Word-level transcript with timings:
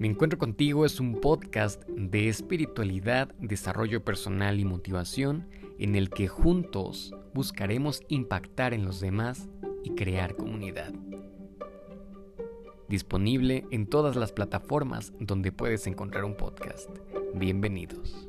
Me 0.00 0.06
encuentro 0.06 0.38
contigo 0.38 0.86
es 0.86 0.98
un 0.98 1.20
podcast 1.20 1.84
de 1.90 2.30
espiritualidad, 2.30 3.34
desarrollo 3.38 4.02
personal 4.02 4.58
y 4.58 4.64
motivación 4.64 5.46
en 5.78 5.94
el 5.94 6.08
que 6.08 6.26
juntos 6.26 7.14
buscaremos 7.34 8.00
impactar 8.08 8.72
en 8.72 8.86
los 8.86 9.00
demás 9.00 9.50
y 9.84 9.90
crear 9.90 10.36
comunidad. 10.36 10.94
Disponible 12.88 13.66
en 13.70 13.86
todas 13.86 14.16
las 14.16 14.32
plataformas 14.32 15.12
donde 15.20 15.52
puedes 15.52 15.86
encontrar 15.86 16.24
un 16.24 16.34
podcast. 16.34 16.88
Bienvenidos. 17.34 18.26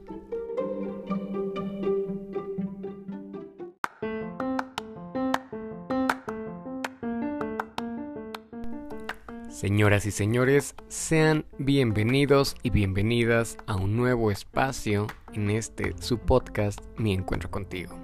Señoras 9.61 10.07
y 10.07 10.11
señores, 10.11 10.74
sean 10.88 11.46
bienvenidos 11.60 12.56
y 12.64 12.71
bienvenidas 12.71 13.60
a 13.68 13.75
un 13.75 13.96
nuevo 13.96 14.32
espacio 14.32 15.06
en 15.33 15.52
este 15.52 15.93
su 16.00 16.18
podcast 16.18 16.79
Mi 16.97 17.14
Encuentro 17.14 17.52
contigo. 17.52 17.96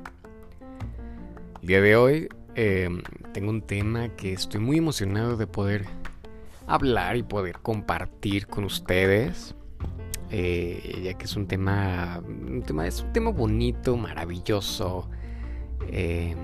El 1.60 1.68
día 1.68 1.82
de 1.82 1.96
hoy 1.96 2.30
em, 2.54 3.02
tengo 3.34 3.50
un 3.50 3.64
tema 3.64 4.10
que 4.10 4.34
estoy 4.34 4.62
muy 4.62 4.78
emocionado 4.78 5.36
de 5.36 5.48
poder 5.48 5.88
hablar 6.68 7.18
y 7.18 7.24
poder 7.24 7.58
compartir 7.58 8.46
con 8.46 8.64
ustedes, 8.64 9.56
eh, 10.30 11.02
ya 11.06 11.16
que 11.16 11.26
es 11.26 11.36
un 11.36 11.48
tema, 11.48 12.22
un 12.24 12.62
tema, 12.62 12.86
es 12.86 13.02
un 13.02 13.12
tema 13.14 13.32
bonito, 13.32 13.98
maravilloso, 13.98 15.10
em, 15.92 16.38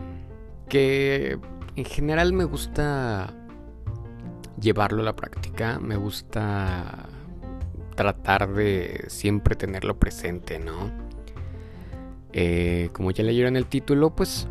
que 0.67 1.37
en 1.75 1.85
general 1.85 2.33
me 2.33 2.45
gusta 2.45 3.31
llevarlo 4.59 5.01
a 5.01 5.05
la 5.05 5.15
práctica. 5.15 5.79
Me 5.79 5.95
gusta 5.95 7.09
tratar 7.95 8.53
de 8.53 9.05
siempre 9.07 9.55
tenerlo 9.55 9.97
presente, 9.97 10.59
¿no? 10.59 10.91
Eh, 12.31 12.89
como 12.93 13.11
ya 13.11 13.23
leyeron 13.23 13.55
el 13.55 13.67
título, 13.67 14.15
pues 14.15 14.47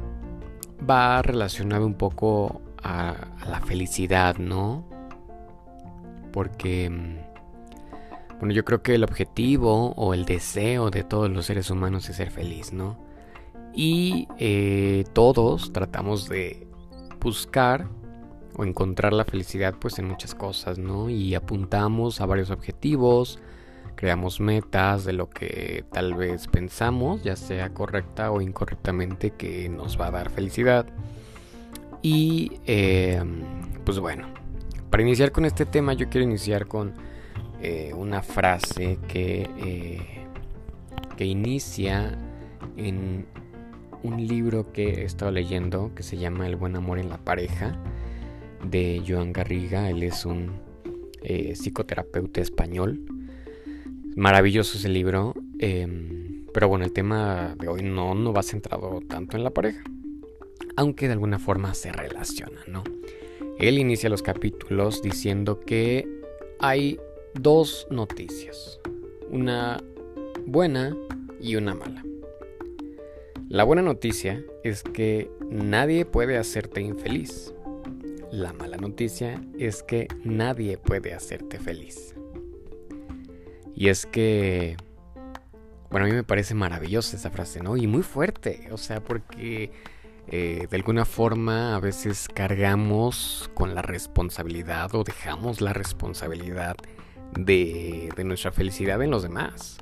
va 0.88 1.20
relacionado 1.22 1.86
un 1.86 1.94
poco 1.94 2.62
a, 2.82 3.14
la 3.48 3.60
felicidad, 3.60 4.36
¿no? 4.36 4.84
Porque, 6.32 6.88
mm, 6.90 8.38
bueno, 8.38 8.54
yo 8.54 8.64
creo 8.64 8.82
que 8.82 8.94
el 8.94 9.04
objetivo 9.04 9.92
o 9.96 10.14
el 10.14 10.24
deseo 10.24 10.90
de 10.90 11.04
todos 11.04 11.30
los 11.30 11.46
seres 11.46 11.70
humanos 11.70 12.08
es 12.08 12.16
ser 12.16 12.30
feliz, 12.30 12.72
¿no? 12.72 12.96
Y 13.74 14.28
eh, 14.38 15.04
todos 15.12 15.72
tratamos 15.72 16.28
de 16.28 16.68
buscar 17.20 17.88
o 18.56 18.64
encontrar 18.64 19.12
la 19.12 19.24
felicidad 19.24 19.74
pues 19.78 19.98
en 19.98 20.06
muchas 20.06 20.34
cosas, 20.34 20.78
¿no? 20.78 21.08
Y 21.08 21.34
apuntamos 21.34 22.20
a 22.20 22.26
varios 22.26 22.50
objetivos, 22.50 23.38
creamos 23.94 24.40
metas 24.40 25.04
de 25.04 25.12
lo 25.12 25.30
que 25.30 25.84
tal 25.92 26.14
vez 26.14 26.48
pensamos, 26.48 27.22
ya 27.22 27.36
sea 27.36 27.72
correcta 27.72 28.30
o 28.30 28.40
incorrectamente, 28.40 29.30
que 29.30 29.68
nos 29.68 30.00
va 30.00 30.08
a 30.08 30.10
dar 30.10 30.30
felicidad. 30.30 30.86
Y 32.02 32.60
em, 32.66 33.42
pues 33.84 33.98
bueno, 33.98 34.26
para 34.90 35.02
iniciar 35.02 35.32
con 35.32 35.44
este 35.44 35.64
tema 35.66 35.94
yo 35.94 36.08
quiero 36.08 36.26
iniciar 36.26 36.66
con 36.66 36.92
eh, 37.62 37.92
una 37.96 38.22
frase 38.22 38.98
que, 39.08 39.48
eh, 39.58 40.26
que 41.16 41.24
inicia 41.24 42.18
en 42.76 43.26
un 44.02 44.26
libro 44.26 44.72
que 44.72 45.02
he 45.02 45.04
estado 45.04 45.30
leyendo 45.30 45.92
que 45.94 46.02
se 46.02 46.16
llama 46.16 46.46
El 46.46 46.56
buen 46.56 46.74
amor 46.74 46.98
en 46.98 47.08
la 47.08 47.18
pareja 47.18 47.78
de 48.64 49.02
Joan 49.06 49.32
Garriga. 49.32 49.90
Él 49.90 50.02
es 50.02 50.24
un 50.24 50.52
eh, 51.22 51.54
psicoterapeuta 51.54 52.40
español. 52.40 53.00
Maravilloso 54.16 54.78
ese 54.78 54.88
libro. 54.88 55.34
Em, 55.58 56.46
pero 56.52 56.68
bueno, 56.68 56.84
el 56.84 56.92
tema 56.92 57.54
de 57.58 57.68
hoy 57.68 57.82
no, 57.82 58.14
no 58.14 58.32
va 58.32 58.42
centrado 58.42 59.00
tanto 59.08 59.36
en 59.36 59.44
la 59.44 59.50
pareja. 59.50 59.82
Aunque 60.76 61.06
de 61.06 61.12
alguna 61.12 61.38
forma 61.38 61.74
se 61.74 61.92
relaciona, 61.92 62.60
¿no? 62.66 62.82
Él 63.58 63.78
inicia 63.78 64.08
los 64.08 64.22
capítulos 64.22 65.02
diciendo 65.02 65.60
que 65.60 66.08
hay 66.58 66.98
dos 67.34 67.86
noticias. 67.90 68.80
Una 69.30 69.82
buena 70.46 70.96
y 71.40 71.56
una 71.56 71.74
mala. 71.74 72.04
La 73.48 73.64
buena 73.64 73.82
noticia 73.82 74.42
es 74.64 74.82
que 74.82 75.30
nadie 75.50 76.04
puede 76.04 76.38
hacerte 76.38 76.80
infeliz. 76.80 77.52
La 78.32 78.54
mala 78.54 78.78
noticia 78.78 79.42
es 79.58 79.82
que 79.82 80.08
nadie 80.24 80.78
puede 80.78 81.12
hacerte 81.12 81.58
feliz. 81.58 82.14
Y 83.74 83.88
es 83.90 84.06
que, 84.06 84.78
bueno, 85.90 86.06
a 86.06 86.08
mí 86.08 86.14
me 86.14 86.24
parece 86.24 86.54
maravillosa 86.54 87.18
esa 87.18 87.30
frase, 87.30 87.62
¿no? 87.62 87.76
Y 87.76 87.86
muy 87.86 88.02
fuerte, 88.02 88.70
o 88.70 88.78
sea, 88.78 89.04
porque 89.04 89.70
eh, 90.28 90.66
de 90.70 90.76
alguna 90.78 91.04
forma 91.04 91.76
a 91.76 91.80
veces 91.80 92.26
cargamos 92.32 93.50
con 93.52 93.74
la 93.74 93.82
responsabilidad 93.82 94.94
o 94.94 95.04
dejamos 95.04 95.60
la 95.60 95.74
responsabilidad 95.74 96.76
de, 97.38 98.08
de 98.16 98.24
nuestra 98.24 98.50
felicidad 98.50 99.02
en 99.02 99.10
los 99.10 99.24
demás. 99.24 99.76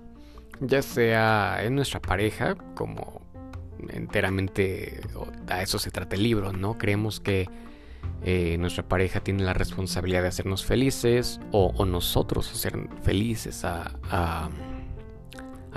Ya 0.58 0.82
sea 0.82 1.62
en 1.62 1.76
nuestra 1.76 2.02
pareja, 2.02 2.56
como 2.74 3.22
enteramente 3.90 5.02
a 5.46 5.62
eso 5.62 5.78
se 5.78 5.92
trata 5.92 6.16
el 6.16 6.24
libro, 6.24 6.52
¿no? 6.52 6.78
Creemos 6.78 7.20
que 7.20 7.48
eh, 8.22 8.58
nuestra 8.58 8.86
pareja 8.86 9.20
tiene 9.20 9.44
la 9.44 9.54
responsabilidad 9.54 10.22
de 10.22 10.28
hacernos 10.28 10.64
felices 10.64 11.40
o, 11.52 11.86
nosotros 11.86 12.52
hacer 12.52 12.78
felices 13.02 13.64
a, 13.64 14.50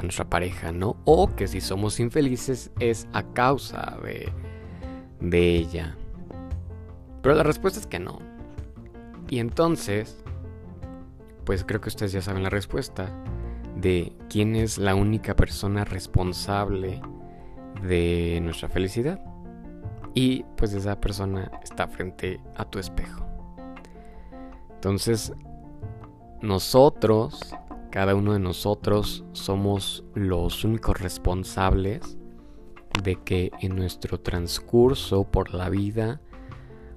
nuestra 0.02 0.30
pareja, 0.30 0.74
¿no? 0.74 0.98
O 1.06 1.34
que 1.36 1.48
si 1.48 1.62
somos 1.62 2.00
infelices 2.02 2.72
es 2.80 3.08
a 3.14 3.24
causa 3.24 3.98
de, 4.04 4.34
de 5.22 5.56
ella. 5.56 5.96
Pero 7.22 7.36
la 7.36 7.44
respuesta 7.44 7.80
es 7.80 7.88
que 7.88 8.00
no. 8.00 8.20
Y 9.30 9.40
entonces, 9.40 10.22
pues 11.46 11.64
creo 11.64 11.80
que 11.80 11.88
ustedes 11.90 12.12
ya 12.12 12.22
saben 12.22 12.44
la 12.44 12.50
respuesta 12.50 13.10
de 13.78 14.12
quién 14.30 14.58
es 14.58 14.78
la 14.78 14.96
única 14.96 15.36
persona 15.36 15.86
responsable 15.86 17.02
de 17.82 18.40
nuestra 18.42 18.68
felicidad 18.68 19.33
y 20.14 20.44
pues 20.58 20.74
esa 20.74 21.00
persona 21.00 21.52
está 21.64 21.88
frente 21.88 22.40
a 22.56 22.66
tu 22.66 22.80
espejo. 22.80 23.26
Entonces, 24.76 25.34
nosotros, 26.42 27.56
cada 27.90 28.16
uno 28.16 28.34
de 28.34 28.40
nosotros, 28.40 29.24
somos 29.32 30.04
los 30.14 30.64
únicos 30.64 31.00
responsables 31.00 32.18
de 33.02 33.16
que 33.16 33.52
en 33.62 33.76
nuestro 33.76 34.20
transcurso 34.20 35.24
por 35.24 35.54
la 35.54 35.70
vida, 35.70 36.22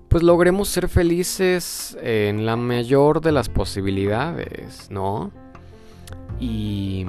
pues 0.08 0.22
logremos 0.22 0.68
ser 0.68 0.88
felices 0.88 1.96
en 2.02 2.44
la 2.44 2.56
mayor 2.56 3.20
de 3.20 3.32
las 3.32 3.48
posibilidades, 3.48 4.90
¿no? 4.90 5.30
Y 6.38 7.06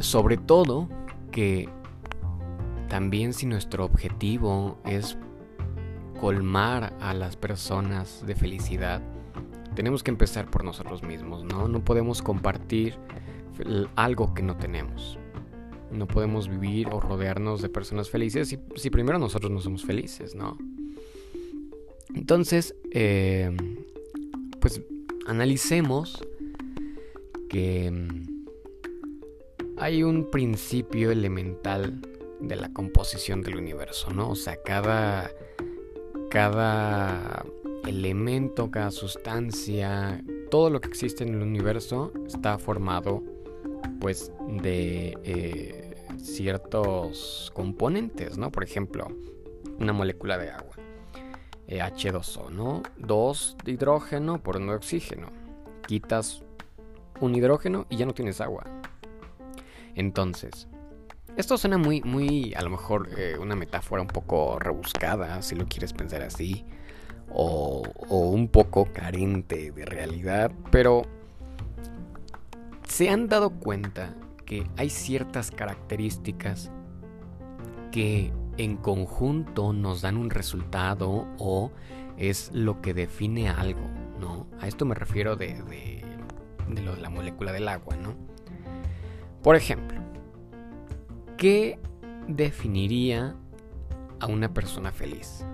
sobre 0.00 0.36
todo 0.36 0.88
que 1.30 1.68
también 2.88 3.32
si 3.32 3.46
nuestro 3.46 3.84
objetivo 3.84 4.78
es 4.84 5.16
colmar 6.20 6.94
a 7.00 7.14
las 7.14 7.36
personas 7.36 8.24
de 8.26 8.34
felicidad, 8.34 9.02
tenemos 9.74 10.02
que 10.02 10.10
empezar 10.10 10.50
por 10.50 10.64
nosotros 10.64 11.02
mismos, 11.02 11.44
¿no? 11.44 11.68
No 11.68 11.84
podemos 11.84 12.22
compartir 12.22 12.94
algo 13.94 14.34
que 14.34 14.42
no 14.42 14.56
tenemos. 14.56 15.18
No 15.90 16.06
podemos 16.06 16.48
vivir 16.48 16.88
o 16.90 17.00
rodearnos 17.00 17.62
de 17.62 17.68
personas 17.68 18.10
felices 18.10 18.56
si, 18.74 18.90
primero 18.90 19.18
nosotros 19.18 19.52
no 19.52 19.60
somos 19.60 19.84
felices, 19.84 20.34
¿no? 20.34 20.56
Entonces, 22.14 22.74
eh, 22.92 23.54
pues 24.60 24.80
analicemos 25.26 26.24
que 27.48 27.90
mm, 27.90 29.76
hay 29.76 30.02
un 30.02 30.30
principio 30.30 31.10
elemental 31.10 32.00
de 32.48 32.56
la 32.56 32.72
composición 32.72 33.42
del 33.42 33.56
universo, 33.56 34.10
¿no? 34.10 34.30
O 34.30 34.36
sea, 34.36 34.56
cada, 34.62 35.30
cada 36.30 37.44
elemento, 37.86 38.70
cada 38.70 38.90
sustancia, 38.90 40.22
todo 40.50 40.70
lo 40.70 40.80
que 40.80 40.88
existe 40.88 41.24
en 41.24 41.34
el 41.34 41.42
universo 41.42 42.12
está 42.26 42.58
formado 42.58 43.22
pues 44.00 44.32
de 44.62 45.16
eh, 45.24 45.96
ciertos 46.18 47.50
componentes, 47.54 48.38
¿no? 48.38 48.50
Por 48.50 48.64
ejemplo, 48.64 49.08
una 49.78 49.92
molécula 49.92 50.38
de 50.38 50.50
agua, 50.50 50.74
eh, 51.66 51.80
H2O, 51.80 52.50
¿no? 52.50 52.82
Dos 52.98 53.56
de 53.64 53.72
hidrógeno 53.72 54.42
por 54.42 54.56
uno 54.56 54.72
de 54.72 54.78
oxígeno. 54.78 55.28
Quitas 55.86 56.42
un 57.20 57.34
hidrógeno 57.34 57.86
y 57.88 57.96
ya 57.96 58.06
no 58.06 58.14
tienes 58.14 58.40
agua. 58.40 58.64
Entonces, 59.94 60.68
esto 61.36 61.58
suena 61.58 61.78
muy, 61.78 62.02
muy, 62.02 62.54
a 62.54 62.62
lo 62.62 62.70
mejor 62.70 63.08
eh, 63.16 63.36
una 63.38 63.56
metáfora 63.56 64.02
un 64.02 64.08
poco 64.08 64.58
rebuscada, 64.58 65.42
si 65.42 65.54
lo 65.54 65.66
quieres 65.66 65.92
pensar 65.92 66.22
así. 66.22 66.64
o, 67.30 67.82
o 68.08 68.18
un 68.30 68.48
poco 68.48 68.86
carente 68.92 69.72
de 69.72 69.84
realidad, 69.84 70.50
pero 70.70 71.02
se 72.88 73.10
han 73.10 73.28
dado 73.28 73.50
cuenta 73.50 74.14
que 74.44 74.66
hay 74.76 74.90
ciertas 74.90 75.50
características 75.50 76.70
que 77.90 78.32
en 78.58 78.76
conjunto 78.76 79.72
nos 79.72 80.02
dan 80.02 80.16
un 80.16 80.30
resultado 80.30 81.26
o 81.38 81.72
es 82.16 82.50
lo 82.54 82.80
que 82.80 82.94
define 82.94 83.48
algo, 83.50 83.82
¿no? 84.20 84.46
A 84.60 84.68
esto 84.68 84.84
me 84.86 84.94
refiero 84.94 85.36
de, 85.36 85.54
de, 86.68 86.82
lo 86.82 86.94
de 86.94 87.02
la 87.02 87.10
molécula 87.10 87.52
del 87.52 87.68
agua, 87.68 87.96
¿no? 87.96 88.14
Por 89.42 89.56
ejemplo, 89.56 90.00
¿qué 91.36 91.78
definiría 92.28 93.34
a 94.20 94.26
una 94.26 94.52
persona 94.52 94.90
feliz? 94.92 95.44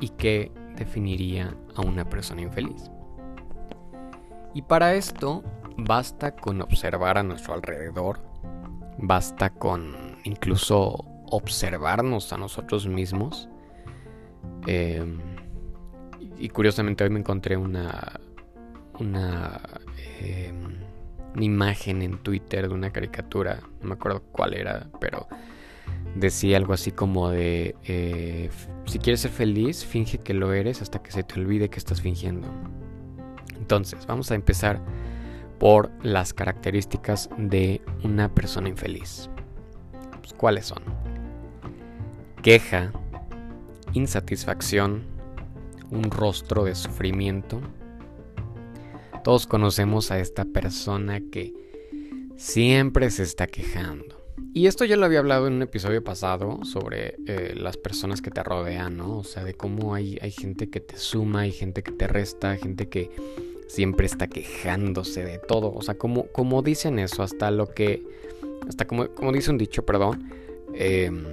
¿Y 0.00 0.08
qué 0.10 0.50
definiría 0.76 1.56
a 1.74 1.82
una 1.82 2.08
persona 2.08 2.42
infeliz? 2.42 2.90
Y 4.54 4.62
para 4.62 4.94
esto 4.94 5.42
basta 5.76 6.34
con 6.34 6.62
observar 6.62 7.18
a 7.18 7.22
nuestro 7.22 7.54
alrededor, 7.54 8.20
basta 8.98 9.50
con 9.50 9.94
incluso 10.24 11.04
observarnos 11.30 12.32
a 12.32 12.38
nosotros 12.38 12.86
mismos. 12.86 13.48
Em, 14.66 15.18
y 16.38 16.48
curiosamente 16.48 17.04
hoy 17.04 17.10
me 17.10 17.18
encontré 17.18 17.56
una, 17.56 18.20
una, 18.98 19.60
em, 20.20 20.78
una, 21.34 21.44
imagen 21.44 22.02
en 22.02 22.18
Twitter 22.18 22.68
de 22.68 22.74
una 22.74 22.90
caricatura, 22.90 23.60
no 23.80 23.88
me 23.88 23.94
acuerdo 23.94 24.22
cuál 24.32 24.54
era, 24.54 24.88
pero 25.00 25.28
decía 26.14 26.56
algo 26.56 26.72
así 26.72 26.90
como 26.90 27.30
de, 27.30 27.74
eh, 27.84 28.50
si 28.86 28.98
quieres 28.98 29.20
ser 29.20 29.30
feliz, 29.30 29.84
finge 29.84 30.18
que 30.18 30.34
lo 30.34 30.52
eres 30.52 30.82
hasta 30.82 31.02
que 31.02 31.10
se 31.10 31.22
te 31.22 31.40
olvide 31.40 31.68
que 31.68 31.78
estás 31.78 32.00
fingiendo. 32.00 32.48
Entonces, 33.56 34.06
vamos 34.06 34.30
a 34.30 34.34
empezar 34.34 34.80
por 35.58 35.90
las 36.02 36.34
características 36.34 37.30
de 37.38 37.80
una 38.02 38.28
persona 38.32 38.68
infeliz. 38.68 39.30
Pues, 40.20 40.34
¿Cuáles 40.34 40.66
son? 40.66 40.82
Queja, 42.42 42.92
insatisfacción, 43.94 45.04
un 45.90 46.10
rostro 46.10 46.64
de 46.64 46.74
sufrimiento. 46.74 47.60
Todos 49.24 49.46
conocemos 49.46 50.10
a 50.10 50.20
esta 50.20 50.44
persona 50.44 51.22
que 51.32 51.54
siempre 52.36 53.10
se 53.10 53.22
está 53.22 53.46
quejando. 53.46 54.22
Y 54.52 54.66
esto 54.66 54.84
ya 54.84 54.96
lo 54.96 55.06
había 55.06 55.20
hablado 55.20 55.46
en 55.46 55.54
un 55.54 55.62
episodio 55.62 56.04
pasado 56.04 56.60
sobre 56.64 57.16
eh, 57.26 57.54
las 57.56 57.78
personas 57.78 58.20
que 58.20 58.30
te 58.30 58.42
rodean, 58.42 58.98
¿no? 58.98 59.16
O 59.16 59.24
sea, 59.24 59.42
de 59.42 59.54
cómo 59.54 59.94
hay, 59.94 60.18
hay 60.20 60.30
gente 60.30 60.68
que 60.68 60.80
te 60.80 60.98
suma, 60.98 61.40
hay 61.40 61.52
gente 61.52 61.82
que 61.82 61.92
te 61.92 62.06
resta, 62.06 62.54
gente 62.56 62.90
que 62.90 63.10
siempre 63.66 64.04
está 64.04 64.26
quejándose 64.26 65.24
de 65.24 65.38
todo. 65.38 65.72
O 65.72 65.80
sea, 65.80 65.96
como, 65.96 66.62
dicen 66.62 66.98
eso, 66.98 67.22
hasta 67.22 67.50
lo 67.50 67.68
que. 67.68 68.02
Hasta 68.68 68.86
como, 68.86 69.08
como 69.08 69.32
dice 69.32 69.50
un 69.50 69.56
dicho, 69.56 69.86
perdón. 69.86 70.28
Em, 70.74 71.24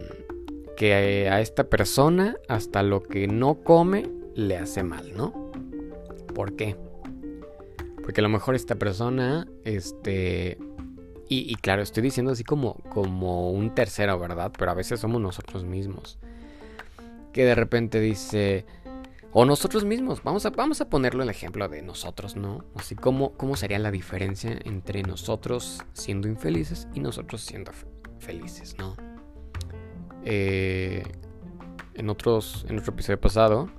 que 0.78 1.28
a 1.30 1.42
esta 1.42 1.66
persona, 1.66 2.38
hasta 2.48 2.84
lo 2.84 3.04
que 3.04 3.28
no 3.28 3.56
come, 3.56 4.10
le 4.34 4.56
hace 4.56 4.82
mal, 4.82 5.12
¿no? 5.14 5.52
¿Por 6.34 6.56
qué? 6.56 6.78
Porque 8.02 8.22
a 8.22 8.24
lo 8.24 8.30
mejor 8.30 8.56
esta 8.56 8.76
persona, 8.76 9.48
este. 9.64 10.58
Y, 11.34 11.56
claro, 11.56 11.82
estoy 11.82 12.04
diciendo 12.04 12.34
así 12.34 12.44
como, 12.44 12.74
como 12.90 13.52
un 13.52 13.74
tercero, 13.74 14.20
¿verdad? 14.20 14.52
Pero 14.58 14.72
a 14.72 14.74
veces 14.74 15.00
somos 15.00 15.22
nosotros 15.22 15.64
mismos. 15.64 16.20
Que 17.32 17.46
de 17.46 17.56
repente 17.56 18.02
dice, 18.02 18.66
o 19.32 19.46
nosotros 19.46 19.86
mismos, 19.86 20.22
vamos 20.24 20.46
a, 20.46 20.50
vamos 20.50 20.82
a 20.82 20.90
ponerlo 20.90 21.24
el 21.24 21.30
ejemplo 21.30 21.70
de 21.70 21.82
nosotros, 21.84 22.36
¿no? 22.36 22.66
Así 22.76 22.96
como 22.96 23.32
cómo 23.38 23.56
sería 23.56 23.80
la 23.80 23.92
diferencia 23.92 24.60
entre 24.66 25.04
nosotros 25.04 25.82
siendo 25.94 26.28
infelices 26.28 26.90
y 26.94 27.00
nosotros 27.00 27.40
siendo 27.40 27.72
felices, 28.20 28.76
¿no? 28.78 28.98
Eh, 30.26 31.04
en, 31.94 32.10
otros, 32.10 32.66
en 32.68 32.78
otro 32.78 32.92
episodio 32.92 33.22
pasado 33.22 33.70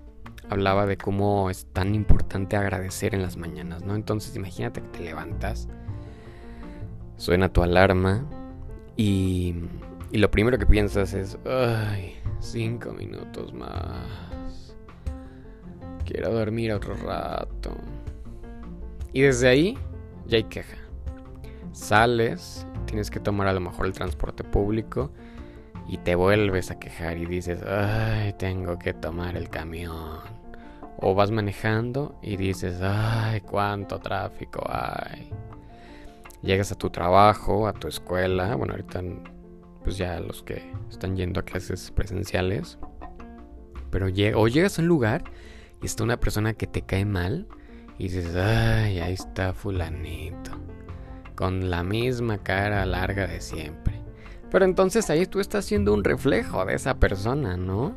hablaba 0.49 0.87
de 0.87 0.97
cómo 0.97 1.51
es 1.51 1.67
tan 1.73 1.95
importante 1.95 2.57
agradecer 2.57 3.15
en 3.15 3.23
las 3.23 3.37
mañanas, 3.37 3.85
¿no? 3.85 3.95
Entonces 3.95 4.35
imagínate 4.37 4.81
que 4.83 4.89
te 4.89 5.01
levantas, 5.01 5.69
suena 7.17 7.53
tu 7.53 7.63
alarma 7.63 8.25
y, 8.97 9.55
y 10.11 10.19
lo 10.19 10.31
primero 10.31 10.59
que 10.59 10.67
piensas 10.67 11.15
es, 11.15 11.39
ay, 11.47 12.17
cinco 12.41 12.93
minutos 12.93 13.53
más 13.55 14.33
Quiero 16.05 16.33
dormir 16.33 16.73
otro 16.73 16.95
rato. 16.95 17.75
Y 19.13 19.23
desde 19.23 19.49
ahí 19.49 19.79
ya 20.27 20.37
hay 20.37 20.45
queja. 20.45 20.77
Sales, 21.73 22.67
tienes 22.87 23.11
que 23.11 23.21
tomar 23.21 23.47
a 23.47 23.53
lo 23.53 23.61
mejor 23.61 23.87
el 23.87 23.93
transporte 23.93 24.45
público 24.45 25.11
y 25.93 25.99
te 25.99 26.15
vuelves 26.15 26.71
a 26.71 26.79
quejar 26.79 27.19
y 27.19 27.27
dices, 27.27 27.63
ay, 27.65 28.33
tengo 28.39 28.79
que 28.79 28.95
tomar 28.95 29.37
el 29.37 29.51
camión. 29.51 30.21
O 30.97 31.15
vas 31.15 31.31
manejando 31.31 32.19
y 32.23 32.39
dices, 32.39 32.81
ay, 32.81 33.43
cuánto 33.43 33.99
tráfico 33.99 34.65
hay. 34.71 35.29
Llegas 36.41 36.73
a 36.73 36.77
tu 36.77 36.89
trabajo, 36.89 37.69
a 37.69 37.75
tu 37.75 37.89
escuela, 37.89 38.57
bueno, 38.57 38.73
ahorita 38.73 39.03
pues 39.85 39.99
ya 39.99 40.19
los 40.19 40.43
que 40.43 40.63
están 40.89 41.15
yendo 41.15 41.41
a 41.41 41.45
clases 41.45 41.91
presenciales. 41.91 42.79
Pero 43.91 44.07
o 44.37 44.49
llegas 44.49 44.79
a 44.79 44.83
un 44.83 44.89
lugar 44.89 45.25
y 45.83 45.85
está 45.85 46.05
una 46.05 46.19
persona 46.19 46.55
que 46.55 46.67
te 46.67 46.81
cae 46.81 47.05
mal 47.05 47.47
y 47.99 48.05
dices, 48.05 48.35
ay, 48.35 48.99
ahí 48.99 49.13
está 49.13 49.53
fulanito, 49.53 50.53
con 51.35 51.69
la 51.69 51.83
misma 51.83 52.39
cara 52.39 52.87
larga 52.87 53.27
de 53.27 53.43
siempre. 53.43 53.92
Pero 54.53 54.67
entonces 54.67 55.09
ahí 55.09 55.25
tú 55.25 55.41
estás 55.41 55.65
siendo 55.65 55.95
un 55.95 56.05
reflejo 56.05 56.67
de 56.67 56.75
esa 56.75 56.99
persona, 56.99 57.57
¿no? 57.57 57.97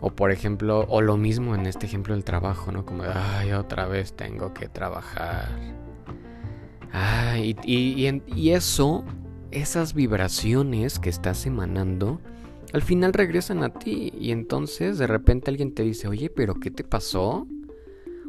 O 0.00 0.10
por 0.10 0.30
ejemplo, 0.30 0.84
o 0.86 1.00
lo 1.00 1.16
mismo 1.16 1.54
en 1.54 1.64
este 1.64 1.86
ejemplo 1.86 2.12
del 2.14 2.24
trabajo, 2.24 2.70
¿no? 2.70 2.84
Como, 2.84 3.04
ay, 3.04 3.52
otra 3.52 3.86
vez 3.86 4.12
tengo 4.12 4.52
que 4.52 4.68
trabajar. 4.68 5.48
Ay, 6.92 7.56
y, 7.64 8.22
y, 8.26 8.50
eso, 8.50 9.02
esas 9.50 9.94
vibraciones 9.94 10.98
que 10.98 11.08
estás 11.08 11.46
emanando, 11.46 12.20
al 12.74 12.82
final 12.82 13.14
regresan 13.14 13.64
a 13.64 13.70
ti 13.70 14.12
y 14.20 14.30
entonces 14.30 14.98
de 14.98 15.06
repente 15.06 15.50
alguien 15.50 15.72
te 15.72 15.84
dice, 15.84 16.06
oye, 16.06 16.28
pero 16.28 16.54
¿qué 16.54 16.70
te 16.70 16.84
pasó? 16.84 17.46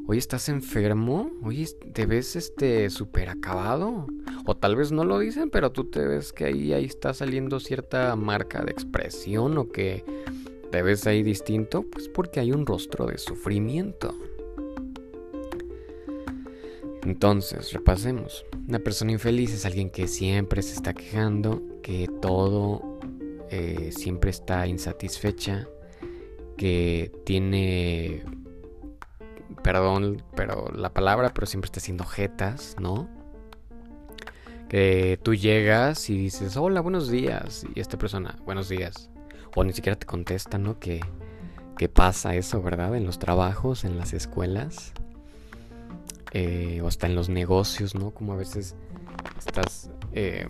Oye, 0.10 0.18
¿estás 0.18 0.50
enfermo? 0.50 1.30
Oye, 1.44 1.68
¿te 1.94 2.08
ves 2.08 2.36
este 2.36 2.90
súper 2.90 3.30
acabado? 3.30 4.08
O 4.48 4.58
tal 4.58 4.76
vez 4.76 4.92
no 4.92 5.06
lo 5.06 5.20
dicen, 5.20 5.52
pero 5.52 5.72
tú 5.72 5.84
te 5.84 6.04
ves 6.04 6.34
que 6.34 6.46
ahí, 6.46 6.74
ahí 6.74 6.86
está 6.86 7.14
saliendo 7.14 7.60
cierta 7.60 8.16
marca 8.16 8.64
de 8.64 8.72
expresión 8.72 9.56
o 9.60 9.70
que 9.70 10.04
te 10.72 10.82
ves 10.82 11.06
ahí 11.06 11.22
distinto, 11.22 11.84
pues 11.84 12.08
porque 12.08 12.40
hay 12.40 12.52
un 12.52 12.66
rostro 12.66 13.06
de 13.06 13.20
sufrimiento. 13.20 14.16
Entonces, 17.04 17.72
repasemos. 17.72 18.48
Una 18.68 18.80
persona 18.80 19.12
infeliz 19.12 19.54
es 19.54 19.64
alguien 19.68 19.92
que 19.92 20.08
siempre 20.08 20.64
se 20.64 20.74
está 20.74 20.96
quejando, 20.96 21.62
que 21.84 22.10
todo 22.20 23.00
eh, 23.52 23.92
siempre 23.96 24.32
está 24.32 24.66
insatisfecha, 24.66 25.70
que 26.58 27.12
tiene, 27.26 28.24
perdón, 29.64 30.24
pero 30.36 30.70
la 30.74 30.94
palabra, 30.94 31.34
pero 31.34 31.48
siempre 31.48 31.68
está 31.68 31.80
haciendo 31.80 32.06
jetas, 32.06 32.76
¿no? 32.80 33.10
Que 34.68 35.20
tú 35.22 35.34
llegas 35.34 36.10
y 36.10 36.18
dices, 36.18 36.58
hola, 36.58 36.82
buenos 36.82 37.10
días, 37.10 37.66
y 37.76 37.80
esta 37.80 37.98
persona, 37.98 38.38
buenos 38.46 38.70
días, 38.70 39.10
o 39.56 39.64
ni 39.64 39.74
siquiera 39.74 39.98
te 39.98 40.06
contesta, 40.06 40.58
¿no? 40.58 40.80
Que, 40.80 41.02
pasa 41.94 42.36
eso, 42.36 42.62
¿verdad? 42.62 42.94
En 42.96 43.06
los 43.06 43.20
trabajos, 43.20 43.86
en 43.86 43.98
las 43.98 44.12
escuelas, 44.14 44.92
eh, 46.34 46.82
o 46.84 46.88
hasta 46.88 47.08
en 47.08 47.16
los 47.16 47.30
negocios, 47.30 47.96
¿no? 47.96 48.12
Como 48.12 48.34
a 48.34 48.36
veces 48.36 48.76
estás... 49.38 49.90
Eh, 50.12 50.48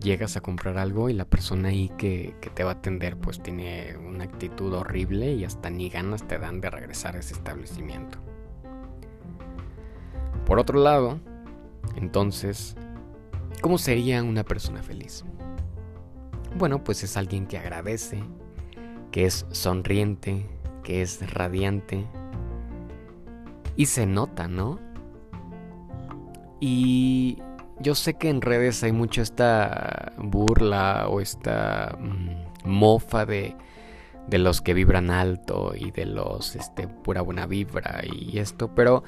llegas 0.00 0.36
a 0.36 0.40
comprar 0.40 0.78
algo 0.78 1.08
y 1.08 1.12
la 1.12 1.24
persona 1.24 1.68
ahí 1.68 1.90
que, 1.96 2.34
te 2.54 2.64
va 2.64 2.70
a 2.70 2.74
atender 2.74 3.16
pues 3.16 3.42
tiene 3.42 3.96
una 3.96 4.24
actitud 4.24 4.72
horrible 4.72 5.34
y 5.34 5.44
hasta 5.44 5.70
ni 5.70 5.88
ganas 5.88 6.26
te 6.26 6.38
dan 6.38 6.60
de 6.60 6.70
regresar 6.70 7.16
a 7.16 7.20
ese 7.20 7.34
establecimiento. 7.34 8.18
Por 10.46 10.58
otro 10.58 10.80
lado, 10.80 11.20
entonces, 11.96 12.76
¿cómo 13.60 13.78
sería 13.78 14.22
una 14.22 14.42
persona 14.42 14.82
feliz? 14.82 15.24
Bueno, 16.56 16.82
pues 16.82 17.04
es 17.04 17.16
alguien 17.16 17.46
que 17.46 17.58
agradece, 17.58 18.22
que 19.12 19.26
es 19.26 19.46
sonriente, 19.50 20.46
que 20.82 21.02
es 21.02 21.32
radiante 21.32 22.06
y 23.76 23.86
se 23.86 24.06
nota, 24.06 24.48
¿no? 24.48 24.78
Y 26.60 27.38
yo 27.80 27.94
sé 27.94 28.14
que 28.14 28.28
en 28.28 28.40
redes 28.42 28.82
hay 28.82 28.92
mucha 28.92 29.22
esta 29.22 30.12
burla 30.18 31.08
o 31.08 31.20
esta 31.20 31.96
mm, 31.98 32.68
mofa 32.68 33.26
de, 33.26 33.56
de 34.28 34.38
los 34.38 34.60
que 34.60 34.74
vibran 34.74 35.10
alto 35.10 35.72
y 35.74 35.90
de 35.90 36.06
los 36.06 36.56
este 36.56 36.88
pura 36.88 37.22
buena 37.22 37.46
vibra 37.46 38.02
y 38.04 38.38
esto, 38.38 38.74
pero 38.74 39.02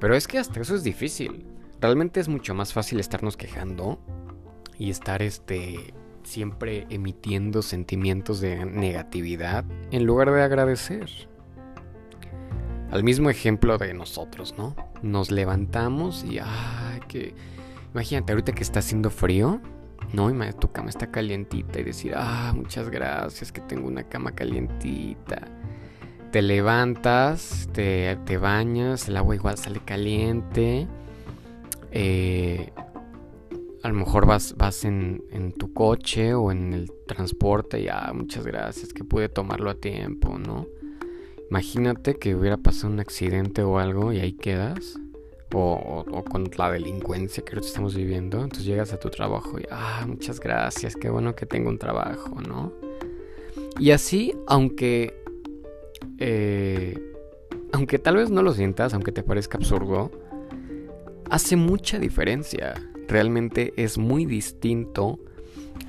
pero 0.00 0.14
es 0.14 0.28
que 0.28 0.38
hasta 0.38 0.60
eso 0.60 0.74
es 0.74 0.84
difícil. 0.84 1.44
Realmente 1.80 2.20
es 2.20 2.28
mucho 2.28 2.54
más 2.54 2.72
fácil 2.72 3.00
estarnos 3.00 3.36
quejando 3.36 3.98
y 4.78 4.90
estar 4.90 5.22
este 5.22 5.92
siempre 6.22 6.86
emitiendo 6.90 7.62
sentimientos 7.62 8.40
de 8.40 8.64
negatividad 8.64 9.64
en 9.90 10.04
lugar 10.04 10.30
de 10.30 10.42
agradecer. 10.42 11.08
Al 12.90 13.02
mismo 13.04 13.30
ejemplo 13.30 13.76
de 13.78 13.92
nosotros, 13.94 14.54
¿no? 14.56 14.74
Nos 15.02 15.30
levantamos 15.30 16.24
y 16.24 16.38
ay, 16.38 17.00
que 17.06 17.34
imagínate 17.92 18.32
ahorita 18.32 18.52
que 18.52 18.62
está 18.62 18.80
haciendo 18.80 19.10
frío, 19.10 19.60
¿no? 20.12 20.30
Y 20.30 20.52
tu 20.54 20.70
cama 20.72 20.90
está 20.90 21.10
calientita 21.10 21.80
y 21.80 21.84
decir, 21.84 22.14
ah, 22.16 22.52
muchas 22.54 22.90
gracias 22.90 23.52
que 23.52 23.60
tengo 23.60 23.86
una 23.86 24.04
cama 24.04 24.32
calientita. 24.32 25.46
Te 26.32 26.42
levantas, 26.42 27.68
te, 27.72 28.18
te 28.24 28.36
bañas, 28.36 29.08
el 29.08 29.16
agua 29.16 29.34
igual 29.34 29.56
sale 29.56 29.80
caliente. 29.80 30.86
Eh, 31.90 32.70
a 33.82 33.88
lo 33.88 33.94
mejor 33.94 34.26
vas, 34.26 34.54
vas 34.56 34.84
en, 34.84 35.22
en, 35.30 35.52
tu 35.52 35.72
coche 35.72 36.34
o 36.34 36.52
en 36.52 36.74
el 36.74 36.92
transporte 37.06 37.80
y 37.80 37.88
ah, 37.88 38.12
muchas 38.14 38.44
gracias 38.44 38.92
que 38.92 39.04
pude 39.04 39.28
tomarlo 39.28 39.70
a 39.70 39.74
tiempo, 39.74 40.38
¿no? 40.38 40.66
Imagínate 41.50 42.16
que 42.16 42.34
hubiera 42.34 42.58
pasado 42.58 42.92
un 42.92 43.00
accidente 43.00 43.62
o 43.62 43.78
algo 43.78 44.12
y 44.12 44.20
ahí 44.20 44.32
quedas. 44.32 44.98
O, 45.54 46.04
con 46.30 46.50
la 46.56 46.70
delincuencia 46.70 47.42
que 47.44 47.58
estamos 47.58 47.94
viviendo. 47.94 48.42
Entonces 48.42 48.66
llegas 48.66 48.92
a 48.92 48.98
tu 48.98 49.08
trabajo 49.08 49.58
y, 49.58 49.64
ah, 49.70 50.04
muchas 50.06 50.40
gracias, 50.40 50.94
qué 50.94 51.08
bueno 51.08 51.34
que 51.34 51.46
tengo 51.46 51.70
un 51.70 51.78
trabajo, 51.78 52.40
¿no? 52.40 52.72
Y 53.78 53.90
así, 53.92 54.34
aunque... 54.46 55.22
Eh, 56.18 56.98
aunque 57.72 57.98
tal 57.98 58.16
vez 58.16 58.30
no 58.30 58.42
lo 58.42 58.52
sientas, 58.52 58.94
aunque 58.94 59.12
te 59.12 59.22
parezca 59.22 59.58
absurdo, 59.58 60.10
hace 61.30 61.56
mucha 61.56 61.98
diferencia. 61.98 62.74
Realmente 63.06 63.72
es 63.76 63.98
muy 63.98 64.26
distinto 64.26 65.18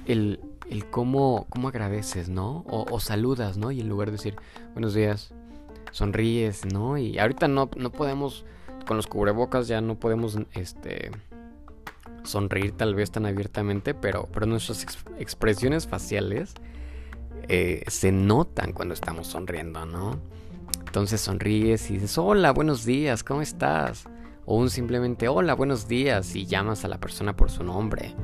el, 0.06 0.40
el 0.70 0.90
cómo, 0.90 1.48
cómo 1.50 1.68
agradeces, 1.70 2.30
¿no? 2.30 2.64
O, 2.68 2.86
o, 2.90 3.00
saludas, 3.00 3.58
¿no? 3.58 3.72
Y 3.72 3.82
en 3.82 3.90
lugar 3.90 4.10
de 4.10 4.14
decir, 4.14 4.36
buenos 4.74 4.94
días, 4.94 5.34
sonríes, 5.92 6.66
¿no? 6.66 6.98
Y 6.98 7.18
ahorita 7.18 7.48
no, 7.48 7.70
no 7.76 7.92
podemos 7.92 8.46
con 8.90 8.98
los 8.98 9.06
cubrebocas 9.06 9.68
ya 9.68 9.82
no 9.82 10.00
podemos 10.00 10.40
este, 10.54 11.12
sonreír 12.24 12.72
tal 12.72 12.96
vez 12.96 13.12
tan 13.12 13.28
abiertamente, 13.28 13.94
pero, 13.94 14.28
pero 14.34 14.48
nuestras 14.48 14.84
expresiones 15.20 15.86
faciales 15.86 16.56
eh, 17.50 17.84
se 17.86 18.12
notan 18.12 18.74
cuando 18.74 18.96
estamos 18.96 19.28
sonriendo, 19.28 19.86
¿no? 19.86 20.20
Entonces 20.88 21.22
sonríes 21.22 21.88
y 21.92 21.94
dices, 21.94 22.18
hola, 22.18 22.52
buenos 22.52 22.84
días, 22.84 23.24
¿cómo 23.24 23.44
estás? 23.44 24.06
O 24.48 24.58
un 24.58 24.72
simplemente, 24.72 25.28
hola, 25.28 25.54
buenos 25.54 25.88
días, 25.88 26.36
y 26.36 26.48
llamas 26.48 26.84
a 26.84 26.88
la 26.88 26.98
persona 26.98 27.36
por 27.36 27.52
su 27.52 27.64
nombre. 27.64 28.16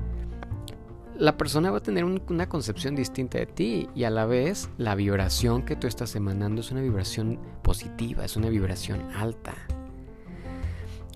La 1.16 1.38
persona 1.38 1.70
va 1.70 1.78
a 1.78 1.84
tener 1.84 2.06
una 2.06 2.50
concepción 2.50 2.96
distinta 2.96 3.38
de 3.38 3.46
ti 3.46 3.88
y 3.94 4.06
a 4.06 4.10
la 4.10 4.26
vez 4.26 4.68
la 4.80 4.96
vibración 4.96 5.62
que 5.62 5.76
tú 5.76 5.86
estás 5.86 6.16
emanando 6.16 6.62
es 6.62 6.72
una 6.72 6.82
vibración 6.82 7.40
positiva, 7.62 8.26
es 8.26 8.36
una 8.36 8.50
vibración 8.50 9.04
alta. 9.16 9.54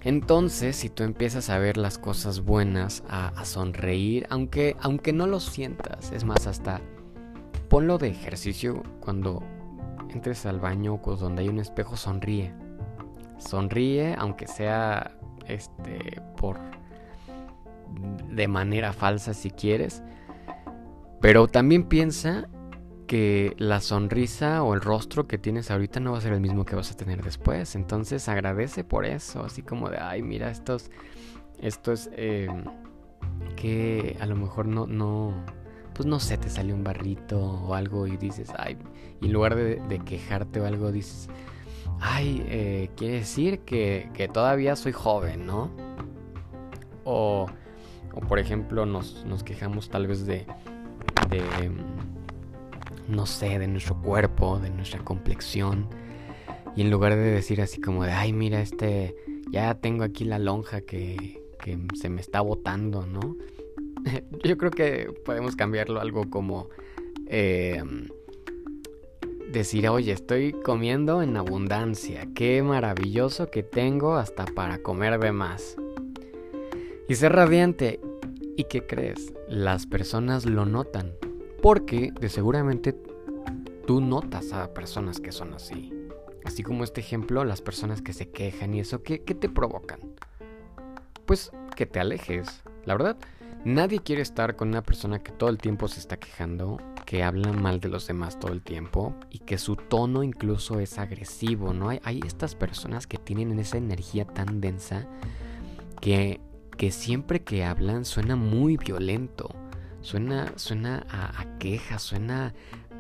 Entonces, 0.02 0.78
si 0.78 0.90
tú 0.90 1.04
empiezas 1.04 1.50
a 1.50 1.58
ver 1.58 1.78
las 1.78 1.98
cosas 1.98 2.42
buenas, 2.42 3.04
a, 3.10 3.44
sonreír, 3.44 4.28
aunque, 4.30 4.78
aunque 4.82 5.12
no 5.12 5.28
lo 5.28 5.40
sientas, 5.40 6.12
es 6.12 6.24
más, 6.24 6.48
hasta 6.48 6.80
ponlo 7.68 7.98
de 7.98 8.08
ejercicio 8.08 8.84
cuando 9.02 9.44
entres 10.10 10.46
al 10.46 10.60
baño 10.60 11.00
o 11.04 11.16
donde 11.16 11.42
hay 11.42 11.50
un 11.50 11.60
espejo, 11.60 11.98
sonríe. 11.98 12.54
Sonríe, 13.38 14.16
aunque 14.18 14.48
sea 14.48 15.12
este 15.48 16.22
por 16.38 16.58
de 18.30 18.48
manera 18.48 18.94
falsa 18.94 19.34
si 19.34 19.52
quieres. 19.52 20.02
Pero 21.20 21.48
también 21.48 21.84
piensa 21.84 22.48
que 23.10 23.56
la 23.58 23.82
sonrisa 23.82 24.62
o 24.62 24.76
el 24.76 24.82
rostro 24.82 25.28
que 25.28 25.40
tienes 25.40 25.72
ahorita 25.72 26.00
no 26.00 26.12
va 26.12 26.20
a 26.20 26.22
ser 26.22 26.32
el 26.32 26.42
mismo 26.42 26.64
que 26.64 26.76
vas 26.76 26.92
a 26.92 26.96
tener 26.96 27.24
después. 27.24 27.74
Entonces 27.74 28.30
agradece 28.30 28.84
por 28.84 29.04
eso, 29.04 29.44
así 29.44 29.64
como 29.64 29.90
de, 29.90 29.98
ay, 29.98 30.22
mira, 30.22 30.52
estos, 30.52 30.92
estos, 31.60 32.12
eh, 32.14 32.48
que 33.56 34.16
a 34.22 34.28
lo 34.28 34.36
mejor 34.36 34.68
no, 34.68 34.86
no, 34.86 35.34
pues 35.96 36.06
no 36.06 36.20
sé, 36.20 36.38
te 36.38 36.52
salió 36.52 36.76
un 36.76 36.84
barrito 36.84 37.40
o 37.40 37.74
algo 37.74 38.06
y 38.06 38.16
dices, 38.16 38.52
ay, 38.56 38.78
y 39.20 39.26
en 39.26 39.34
lugar 39.34 39.56
de, 39.56 40.02
quejarte 40.06 40.62
o 40.62 40.68
algo, 40.68 40.92
dices, 40.92 41.30
ay, 42.00 42.46
eh, 42.48 42.92
quiere 42.96 43.16
decir 43.16 43.62
que, 43.62 44.12
que, 44.14 44.28
todavía 44.28 44.76
soy 44.76 44.92
joven, 44.92 45.48
¿no? 45.48 45.72
O, 47.06 47.48
o 48.14 48.20
por 48.20 48.38
ejemplo, 48.38 48.86
nos, 48.86 49.26
nos 49.26 49.44
quejamos 49.44 49.90
tal 49.90 50.06
vez 50.06 50.28
de, 50.28 50.46
de 51.32 51.42
no 53.10 53.26
sé, 53.26 53.60
de 53.60 53.68
nuestro 53.68 54.02
cuerpo, 54.02 54.60
de 54.60 54.70
nuestra 54.70 55.04
complexión. 55.04 55.88
Y 56.76 56.82
en 56.82 56.92
lugar 56.92 57.16
de 57.16 57.24
decir 57.24 57.62
así 57.62 57.82
como 57.82 58.04
de, 58.04 58.12
ay, 58.12 58.32
mira, 58.34 58.62
este, 58.62 59.16
ya 59.52 59.76
tengo 59.76 60.04
aquí 60.04 60.24
la 60.24 60.40
lonja 60.40 60.82
que, 60.82 61.42
que 61.62 61.78
se 61.96 62.10
me 62.10 62.22
está 62.22 62.42
botando, 62.42 63.06
¿no? 63.06 63.36
Yo 64.44 64.58
creo 64.58 64.72
que 64.72 65.12
podemos 65.26 65.56
cambiarlo 65.56 66.00
algo 66.00 66.30
como 66.30 66.70
eh, 67.28 67.84
decir, 69.52 69.90
oye, 69.90 70.12
estoy 70.12 70.54
comiendo 70.54 71.22
en 71.22 71.38
abundancia, 71.38 72.28
qué 72.34 72.62
maravilloso 72.64 73.50
que 73.50 73.64
tengo 73.64 74.16
hasta 74.16 74.46
para 74.46 74.80
comer 74.80 75.20
de 75.20 75.32
más. 75.32 75.76
Y 77.08 77.16
ser 77.16 77.34
radiante. 77.34 78.00
¿Y 78.56 78.66
qué 78.66 78.86
crees? 78.86 79.34
Las 79.48 79.88
personas 79.88 80.46
lo 80.46 80.66
notan. 80.66 81.14
Porque 81.62 82.12
de 82.20 82.30
seguramente 82.30 82.96
tú 83.86 84.02
notas 84.02 84.54
a 84.54 84.74
personas 84.74 85.20
que 85.20 85.32
son 85.32 85.54
así. 85.54 85.94
Así 86.46 86.64
como 86.64 86.84
este 86.84 87.02
ejemplo, 87.02 87.44
las 87.44 87.62
personas 87.62 88.02
que 88.02 88.14
se 88.14 88.30
quejan 88.30 88.74
y 88.74 88.80
eso, 88.80 89.04
¿qué, 89.04 89.20
te 89.20 89.50
provocan? 89.50 90.00
Pues 91.26 91.52
que 91.76 91.86
te 91.86 92.00
alejes. 92.00 92.62
La 92.86 92.94
verdad, 92.94 93.18
nadie 93.66 94.00
quiere 94.00 94.22
estar 94.22 94.56
con 94.56 94.70
una 94.70 94.84
persona 94.84 95.20
que 95.20 95.32
todo 95.32 95.50
el 95.50 95.58
tiempo 95.58 95.88
se 95.88 96.00
está 96.00 96.18
quejando, 96.18 96.78
que 97.06 97.24
habla 97.24 97.52
mal 97.52 97.80
de 97.80 97.90
los 97.90 98.08
demás 98.08 98.40
todo 98.40 98.54
el 98.54 98.62
tiempo 98.62 99.16
y 99.30 99.40
que 99.40 99.58
su 99.58 99.76
tono 99.76 100.24
incluso 100.24 100.80
es 100.80 100.98
agresivo, 100.98 101.74
¿no? 101.74 101.90
Hay, 101.90 102.00
hay 102.04 102.22
estas 102.26 102.56
personas 102.56 103.06
que 103.06 103.18
tienen 103.18 103.60
esa 103.60 103.78
energía 103.78 104.26
tan 104.26 104.62
densa 104.62 105.08
que, 106.00 106.40
que 106.78 106.92
siempre 106.92 107.42
que 107.42 107.64
hablan 107.66 108.06
suena 108.06 108.36
muy 108.36 108.78
violento. 108.78 109.50
Suena, 110.02 110.54
suena 110.56 111.06
a, 111.10 111.58
queja, 111.58 112.00
suena 112.00 112.54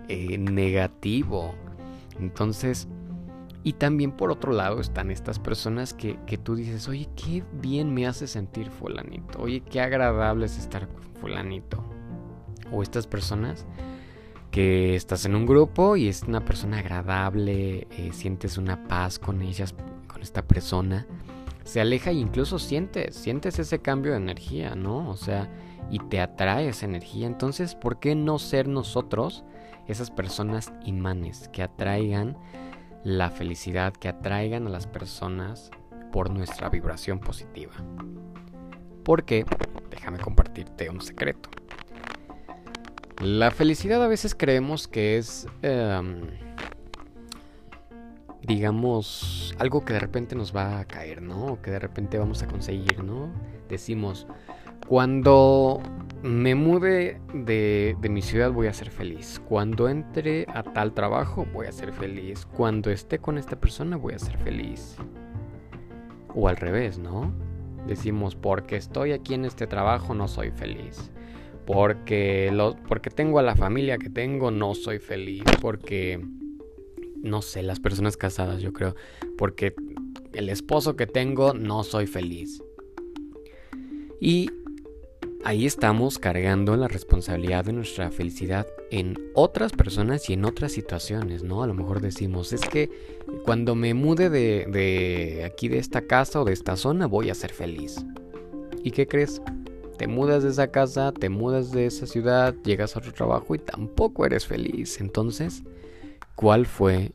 eh, 0.07 0.37
negativo. 0.37 1.55
Entonces, 2.19 2.87
y 3.63 3.73
también 3.73 4.11
por 4.11 4.31
otro 4.31 4.51
lado 4.51 4.79
están 4.79 5.11
estas 5.11 5.39
personas 5.39 5.93
que, 5.93 6.17
que, 6.25 6.37
tú 6.37 6.55
dices, 6.55 6.87
oye, 6.87 7.09
qué 7.15 7.43
bien 7.53 7.93
me 7.93 8.07
hace 8.07 8.27
sentir 8.27 8.69
fulanito, 8.69 9.39
oye, 9.41 9.61
qué 9.61 9.81
agradable 9.81 10.45
es 10.45 10.57
estar 10.57 10.87
con 10.87 11.03
fulanito. 11.21 11.83
O 12.71 12.83
estas 12.83 13.07
personas 13.07 13.65
que 14.51 14.95
estás 14.95 15.25
en 15.25 15.35
un 15.35 15.45
grupo 15.45 15.95
y 15.95 16.07
es 16.07 16.23
una 16.23 16.43
persona 16.43 16.79
agradable, 16.79 17.87
eh, 17.91 18.09
sientes 18.13 18.57
una 18.57 18.87
paz 18.87 19.19
con 19.19 19.41
ellas, 19.41 19.75
con 20.07 20.21
esta 20.21 20.41
persona, 20.41 21.05
se 21.63 21.81
aleja 21.81 22.11
e 22.11 22.15
incluso 22.15 22.59
sientes, 22.59 23.15
sientes 23.15 23.59
ese 23.59 23.79
cambio 23.79 24.11
de 24.11 24.17
energía, 24.17 24.75
¿no? 24.75 25.09
O 25.09 25.15
sea, 25.15 25.49
y 25.89 25.99
te 25.99 26.21
atrae 26.21 26.69
esa 26.69 26.85
energía. 26.85 27.27
Entonces, 27.27 27.75
¿por 27.75 27.99
qué 27.99 28.15
no 28.15 28.39
ser 28.39 28.67
nosotros 28.67 29.43
esas 29.87 30.11
personas 30.11 30.71
imanes 30.85 31.49
que 31.49 31.63
atraigan 31.63 32.37
la 33.03 33.29
felicidad, 33.29 33.93
que 33.93 34.07
atraigan 34.09 34.67
a 34.67 34.69
las 34.69 34.87
personas 34.87 35.71
por 36.11 36.29
nuestra 36.29 36.69
vibración 36.69 37.19
positiva? 37.19 37.73
Porque, 39.03 39.45
déjame 39.89 40.19
compartirte 40.19 40.89
un 40.89 41.01
secreto. 41.01 41.49
La 43.21 43.51
felicidad 43.51 44.01
a 44.01 44.07
veces 44.07 44.33
creemos 44.33 44.87
que 44.87 45.17
es, 45.17 45.45
em, 45.61 46.21
digamos, 48.43 49.55
algo 49.59 49.83
que 49.83 49.93
de 49.93 49.99
repente 49.99 50.35
nos 50.35 50.55
va 50.55 50.79
a 50.79 50.85
caer, 50.85 51.21
¿no? 51.21 51.61
Que 51.61 51.71
de 51.71 51.79
repente 51.79 52.17
vamos 52.17 52.41
a 52.43 52.47
conseguir, 52.47 53.03
¿no? 53.03 53.29
Decimos, 53.67 54.27
cuando 54.87 55.81
me 56.23 56.55
mude 56.55 57.21
de, 57.33 57.95
mi 58.09 58.21
ciudad 58.21 58.51
voy 58.51 58.67
a 58.67 58.73
ser 58.73 58.89
feliz. 58.89 59.41
Cuando 59.47 59.87
entre 59.89 60.45
a 60.53 60.63
tal 60.63 60.93
trabajo 60.93 61.45
voy 61.53 61.67
a 61.67 61.71
ser 61.71 61.91
feliz. 61.93 62.45
Cuando 62.45 62.89
esté 62.89 63.19
con 63.19 63.37
esta 63.37 63.59
persona 63.59 63.97
voy 63.97 64.13
a 64.13 64.19
ser 64.19 64.37
feliz. 64.37 64.97
O 66.33 66.47
al 66.47 66.57
revés, 66.57 66.97
¿no? 66.97 67.31
Decimos, 67.87 68.35
porque 68.35 68.75
estoy 68.75 69.11
aquí 69.11 69.33
en 69.33 69.45
este 69.45 69.67
trabajo 69.67 70.13
no 70.13 70.27
soy 70.27 70.51
feliz. 70.51 71.11
porque, 71.65 72.49
lo, 72.51 72.75
porque 72.87 73.11
tengo 73.11 73.37
a 73.37 73.43
la 73.43 73.55
familia 73.55 73.99
que 73.99 74.09
tengo, 74.09 74.49
no 74.49 74.73
soy 74.73 74.97
feliz, 74.97 75.43
porque, 75.61 76.19
no 77.21 77.41
sé, 77.41 77.63
las 77.63 77.79
personas 77.79 78.17
casadas, 78.17 78.61
yo 78.61 78.73
creo, 78.73 78.95
porque 79.37 79.73
el 80.33 80.49
esposo 80.49 80.95
que 80.95 81.07
tengo, 81.07 81.53
no 81.53 81.83
soy 81.83 82.07
feliz. 82.07 82.61
Y 84.19 84.49
ahí 85.45 85.65
estamos 85.65 86.19
cargando 86.19 86.75
la 86.75 86.87
responsabilidad 86.87 87.65
de 87.65 87.73
nuestra 87.73 88.11
felicidad 88.11 88.67
en 88.91 89.17
otras 89.33 89.71
personas 89.71 90.29
y 90.29 90.33
en 90.33 90.45
otras 90.45 90.71
situaciones, 90.71 91.43
¿no? 91.43 91.63
A 91.63 91.67
lo 91.67 91.73
mejor 91.73 92.01
decimos, 92.01 92.51
es 92.53 92.61
que 92.61 92.89
cuando 93.45 93.75
me 93.75 93.93
mude 93.93 94.29
de, 94.29 94.65
de 94.69 95.45
aquí 95.45 95.69
de 95.69 95.77
esta 95.77 96.01
casa 96.01 96.41
o 96.41 96.45
de 96.45 96.53
esta 96.53 96.75
zona 96.75 97.07
voy 97.07 97.29
a 97.29 97.35
ser 97.35 97.53
feliz. 97.53 98.03
¿Y 98.83 98.91
qué 98.91 99.07
crees? 99.07 99.41
Te 99.97 100.07
mudas 100.07 100.43
de 100.43 100.49
esa 100.49 100.71
casa, 100.71 101.11
te 101.11 101.29
mudas 101.29 101.71
de 101.71 101.85
esa 101.85 102.05
ciudad, 102.05 102.55
llegas 102.63 102.95
a 102.95 102.99
otro 102.99 103.11
trabajo 103.11 103.55
y 103.55 103.59
tampoco 103.59 104.25
eres 104.25 104.45
feliz. 104.45 105.01
Entonces, 105.01 105.63
¿cuál 106.39 106.65
fue 106.65 107.11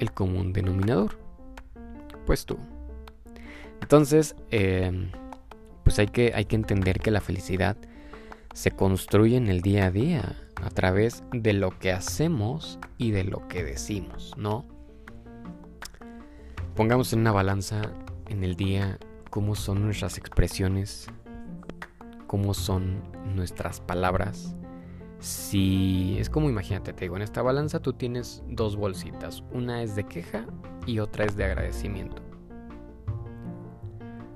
el 0.00 0.10
común 0.10 0.52
denominador? 0.52 1.16
Pues 2.26 2.44
tú. 2.44 2.58
Entonces, 3.80 4.34
eh, 4.50 5.12
pues 5.84 6.00
hay 6.00 6.08
que, 6.08 6.32
hay 6.34 6.46
que 6.46 6.56
entender 6.56 6.98
que 6.98 7.12
la 7.12 7.20
felicidad 7.20 7.76
se 8.52 8.72
construye 8.72 9.36
en 9.36 9.46
el 9.46 9.60
día 9.60 9.86
a 9.86 9.90
día 9.92 10.34
a 10.60 10.70
través 10.70 11.22
de 11.30 11.52
lo 11.52 11.78
que 11.78 11.92
hacemos 11.92 12.80
y 12.98 13.12
de 13.12 13.22
lo 13.22 13.46
que 13.46 13.62
decimos, 13.62 14.34
¿no? 14.36 14.66
Pongamos 16.74 17.12
en 17.12 17.20
una 17.20 17.30
balanza 17.30 17.80
en 18.28 18.42
el 18.42 18.56
día 18.56 18.98
cómo 19.30 19.54
son 19.54 19.84
nuestras 19.84 20.18
expresiones, 20.18 21.06
cómo 22.26 22.54
son 22.54 23.04
nuestras 23.36 23.80
palabras. 23.80 24.56
Si 25.24 26.18
es 26.18 26.28
como 26.28 26.50
imagínate, 26.50 26.92
te 26.92 27.06
digo, 27.06 27.16
en 27.16 27.22
esta 27.22 27.40
balanza 27.40 27.80
tú 27.80 27.94
tienes 27.94 28.42
dos 28.46 28.76
bolsitas, 28.76 29.42
una 29.52 29.82
es 29.82 29.96
de 29.96 30.04
queja 30.04 30.44
y 30.86 30.98
otra 30.98 31.24
es 31.24 31.34
de 31.34 31.46
agradecimiento. 31.46 32.20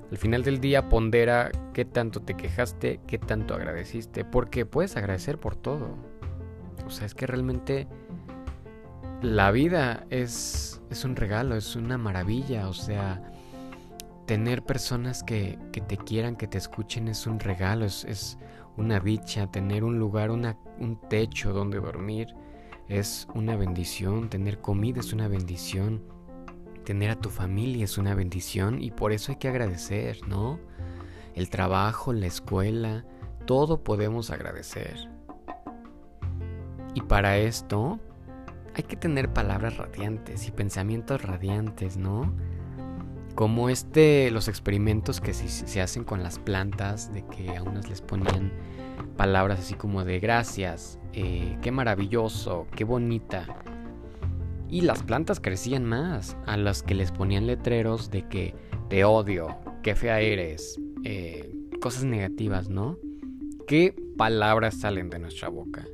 Al 0.09 0.17
final 0.17 0.41
del 0.41 0.59
día 0.59 0.89
pondera 0.89 1.51
qué 1.75 1.85
tanto 1.85 2.21
te 2.21 2.33
quejaste, 2.33 3.01
qué 3.05 3.19
tanto 3.19 3.53
agradeciste, 3.53 4.25
porque 4.25 4.65
puedes 4.65 4.97
agradecer 4.97 5.39
por 5.39 5.55
todo. 5.55 5.95
O 6.87 6.89
sea, 6.89 7.05
es 7.05 7.13
que 7.13 7.27
realmente 7.27 7.87
la 9.21 9.51
vida 9.51 10.07
es, 10.09 10.81
es 10.89 11.05
un 11.05 11.15
regalo, 11.15 11.55
es 11.55 11.75
una 11.75 11.99
maravilla. 11.99 12.67
O 12.67 12.73
sea, 12.73 13.21
tener 14.25 14.63
personas 14.63 15.21
que, 15.21 15.59
que 15.71 15.81
te 15.81 15.97
quieran, 15.97 16.35
que 16.35 16.47
te 16.47 16.57
escuchen 16.57 17.07
es 17.07 17.27
un 17.27 17.39
regalo, 17.39 17.85
es, 17.85 18.05
es 18.05 18.39
una 18.79 18.99
dicha. 18.99 19.51
Tener 19.51 19.83
un 19.83 19.99
lugar, 19.99 20.31
una, 20.31 20.57
un 20.79 20.99
techo 21.09 21.53
donde 21.53 21.79
dormir 21.79 22.33
es 22.87 23.27
una 23.35 23.55
bendición. 23.55 24.29
Tener 24.29 24.59
comida 24.61 25.01
es 25.01 25.13
una 25.13 25.27
bendición 25.27 26.01
Tener 26.89 27.11
a 27.11 27.15
tu 27.15 27.29
familia 27.29 27.83
es 27.85 27.99
una 27.99 28.15
bendición 28.15 28.81
y 28.81 28.89
por 28.89 29.11
eso 29.11 29.31
hay 29.31 29.37
que 29.37 29.47
agradecer, 29.47 30.27
¿no? 30.27 30.59
El 31.35 31.51
trabajo, 31.51 32.13
la 32.13 32.25
escuela, 32.25 33.05
todo 33.45 33.83
podemos 33.83 34.31
agradecer. 34.31 35.07
Y 36.95 37.01
para 37.01 37.37
esto 37.37 37.99
hay 38.73 38.81
que 38.81 38.95
tener 38.95 39.31
palabras 39.31 39.77
radiantes 39.77 40.47
y 40.47 40.51
pensamientos 40.51 41.21
radiantes, 41.21 41.95
¿no? 41.95 42.33
Como 43.39 43.69
este, 43.69 44.31
los 44.31 44.49
experimentos 44.49 45.21
que 45.21 45.33
se, 45.33 45.79
hacen 45.79 46.03
con 46.03 46.23
las 46.23 46.39
plantas, 46.39 47.13
de 47.13 47.25
que 47.25 47.55
a 47.55 47.63
unas 47.63 47.87
les 47.87 48.01
ponían 48.01 48.51
palabras 49.15 49.61
así 49.61 49.75
como 49.75 50.03
de 50.03 50.19
gracias, 50.19 50.99
eh, 51.13 51.57
qué 51.61 51.71
maravilloso, 51.71 52.67
qué 52.75 52.83
bonita. 52.83 53.45
Y 54.67 54.81
las 54.81 55.03
plantas 55.03 55.39
crecían 55.39 55.85
más, 55.85 56.35
a 56.47 56.57
las 56.57 56.83
que 56.83 56.95
les 56.95 57.13
ponían 57.13 57.47
letreros 57.47 58.11
de 58.11 58.27
que 58.27 58.55
te 58.89 59.05
odio, 59.05 59.57
qué 59.83 59.95
fea 59.95 60.19
eres, 60.19 60.77
eh, 61.05 61.55
cosas 61.79 62.03
negativas, 62.03 62.67
¿no? 62.67 62.97
¿Qué 63.67 63.95
palabras 64.17 64.81
salen 64.81 65.09
de 65.09 65.19
nuestra 65.19 65.47
boca? 65.47 65.87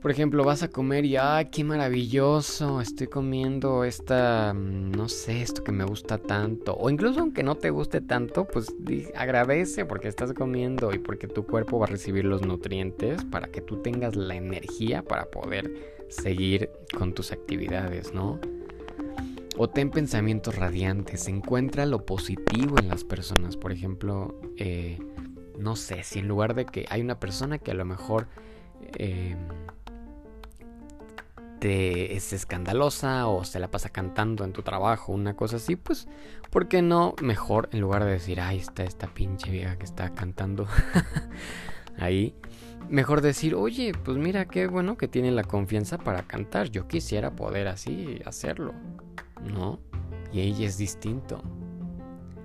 Por 0.00 0.10
ejemplo, 0.10 0.44
vas 0.44 0.62
a 0.62 0.68
comer 0.68 1.04
y, 1.04 1.16
¡ay, 1.18 1.50
qué 1.52 1.62
maravilloso! 1.62 2.80
Estoy 2.80 3.06
comiendo 3.08 3.84
esta, 3.84 4.54
mm, 4.54 4.92
no 4.92 5.10
sé, 5.10 5.42
esto 5.42 5.62
que 5.62 5.72
me 5.72 5.84
gusta 5.84 6.16
tanto. 6.16 6.74
O 6.74 6.88
incluso 6.88 7.20
aunque 7.20 7.42
no 7.42 7.56
te 7.56 7.68
guste 7.68 8.00
tanto, 8.00 8.46
pues 8.46 8.74
agradece 9.14 9.84
porque 9.84 10.08
estás 10.08 10.32
comiendo 10.32 10.94
y 10.94 10.98
porque 10.98 11.28
tu 11.28 11.44
cuerpo 11.44 11.78
va 11.78 11.84
a 11.84 11.90
recibir 11.90 12.24
los 12.24 12.40
nutrientes 12.40 13.26
para 13.26 13.48
que 13.48 13.60
tú 13.60 13.82
tengas 13.82 14.16
la 14.16 14.36
energía 14.36 15.02
para 15.02 15.26
poder 15.26 15.70
seguir 16.08 16.70
con 16.96 17.12
tus 17.12 17.30
actividades, 17.30 18.14
¿no? 18.14 18.40
O 19.58 19.68
ten 19.68 19.90
pensamientos 19.90 20.56
radiantes, 20.56 21.28
encuentra 21.28 21.84
lo 21.84 22.06
positivo 22.06 22.78
en 22.78 22.88
las 22.88 23.04
personas. 23.04 23.58
Por 23.58 23.70
ejemplo, 23.70 24.40
eh, 24.56 24.98
no 25.58 25.76
sé, 25.76 26.04
si 26.04 26.20
en 26.20 26.28
lugar 26.28 26.54
de 26.54 26.64
que 26.64 26.86
hay 26.88 27.02
una 27.02 27.20
persona 27.20 27.58
que 27.58 27.70
a 27.70 27.74
lo 27.74 27.84
mejor... 27.84 28.28
Eh, 28.96 29.36
es 31.62 32.32
escandalosa 32.32 33.26
o 33.26 33.44
se 33.44 33.60
la 33.60 33.70
pasa 33.70 33.90
cantando 33.90 34.44
en 34.44 34.52
tu 34.52 34.62
trabajo, 34.62 35.12
una 35.12 35.34
cosa 35.34 35.56
así, 35.56 35.76
pues, 35.76 36.08
¿por 36.50 36.68
qué 36.68 36.82
no 36.82 37.14
mejor 37.22 37.68
en 37.72 37.80
lugar 37.80 38.04
de 38.04 38.12
decir, 38.12 38.40
ahí 38.40 38.58
está 38.58 38.84
esta 38.84 39.06
pinche 39.08 39.50
vieja 39.50 39.76
que 39.76 39.84
está 39.84 40.10
cantando 40.10 40.66
ahí? 41.98 42.34
Mejor 42.88 43.20
decir, 43.20 43.54
oye, 43.54 43.92
pues 44.04 44.16
mira 44.16 44.46
qué 44.46 44.66
bueno 44.66 44.96
que 44.96 45.06
tiene 45.06 45.30
la 45.30 45.44
confianza 45.44 45.98
para 45.98 46.22
cantar, 46.22 46.70
yo 46.70 46.88
quisiera 46.88 47.36
poder 47.36 47.68
así 47.68 48.20
hacerlo, 48.24 48.74
¿no? 49.44 49.78
Y 50.32 50.40
ella 50.40 50.66
es 50.66 50.78
distinto. 50.78 51.42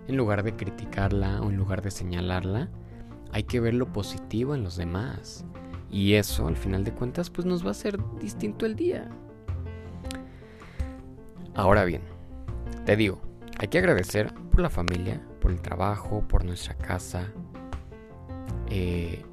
En 0.07 0.17
lugar 0.17 0.43
de 0.43 0.55
criticarla 0.55 1.41
o 1.41 1.49
en 1.49 1.57
lugar 1.57 1.81
de 1.81 1.89
señalarla, 1.89 2.69
hay 3.31 3.43
que 3.43 3.59
ver 3.59 3.73
lo 3.73 3.91
positivo 3.91 4.53
en 4.53 4.63
los 4.63 4.77
demás. 4.77 5.45
Y 5.89 6.13
eso, 6.13 6.47
al 6.47 6.57
final 6.57 6.83
de 6.83 6.91
cuentas, 6.91 7.29
pues 7.29 7.45
nos 7.45 7.63
va 7.63 7.69
a 7.69 7.71
hacer 7.71 7.97
distinto 8.19 8.65
el 8.65 8.75
día. 8.75 9.09
Ahora 11.53 11.85
bien, 11.85 12.01
te 12.85 12.95
digo, 12.95 13.19
hay 13.59 13.69
que 13.69 13.77
agradecer 13.77 14.33
por 14.51 14.59
la 14.59 14.69
familia, 14.69 15.21
por 15.39 15.51
el 15.51 15.61
trabajo, 15.61 16.27
por 16.27 16.43
nuestra 16.43 16.75
casa. 16.75 17.31
Eh, 18.69 19.23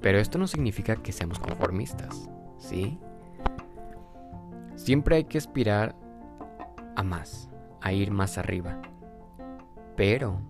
pero 0.00 0.18
esto 0.18 0.38
no 0.38 0.46
significa 0.46 0.96
que 0.96 1.12
seamos 1.12 1.38
conformistas, 1.38 2.28
¿sí? 2.58 2.98
Siempre 4.76 5.16
hay 5.16 5.24
que 5.24 5.38
aspirar 5.38 5.94
a 6.96 7.02
más, 7.02 7.48
a 7.80 7.92
ir 7.92 8.10
más 8.10 8.38
arriba. 8.38 8.80
Pero 9.96 10.40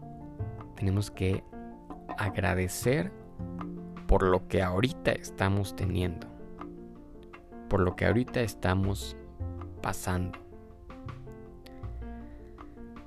tenemos 0.77 1.11
que 1.11 1.45
agradecer 2.17 3.13
por 4.11 4.25
lo 4.25 4.49
que 4.49 4.61
ahorita 4.61 5.13
estamos 5.13 5.77
teniendo, 5.77 6.27
por 7.69 7.79
lo 7.79 7.95
que 7.95 8.07
ahorita 8.07 8.41
estamos 8.41 9.17
pasando. 9.81 10.37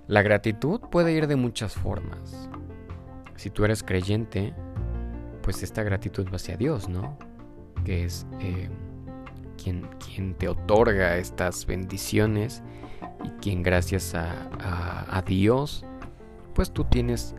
La 0.08 0.22
gratitud 0.22 0.80
puede 0.80 1.12
ir 1.12 1.28
de 1.28 1.36
muchas 1.36 1.74
formas. 1.74 2.50
Si 3.36 3.50
tú 3.50 3.66
eres 3.66 3.84
creyente, 3.84 4.54
pues 5.42 5.62
esta 5.62 5.84
gratitud 5.84 6.26
va 6.28 6.38
hacia 6.38 6.56
Dios, 6.56 6.88
¿no? 6.88 7.18
Que 7.84 8.06
es 8.06 8.26
eh, 8.40 8.70
quien, 9.62 9.90
quien, 10.00 10.36
te 10.36 10.48
otorga 10.48 11.18
estas 11.18 11.66
bendiciones 11.66 12.64
y 13.26 13.30
quien 13.42 13.62
gracias 13.62 14.16
a, 14.16 15.18
a 15.18 15.22
Dios, 15.22 15.84
pues 16.54 16.72
tú 16.72 16.86
tienes 16.86 17.36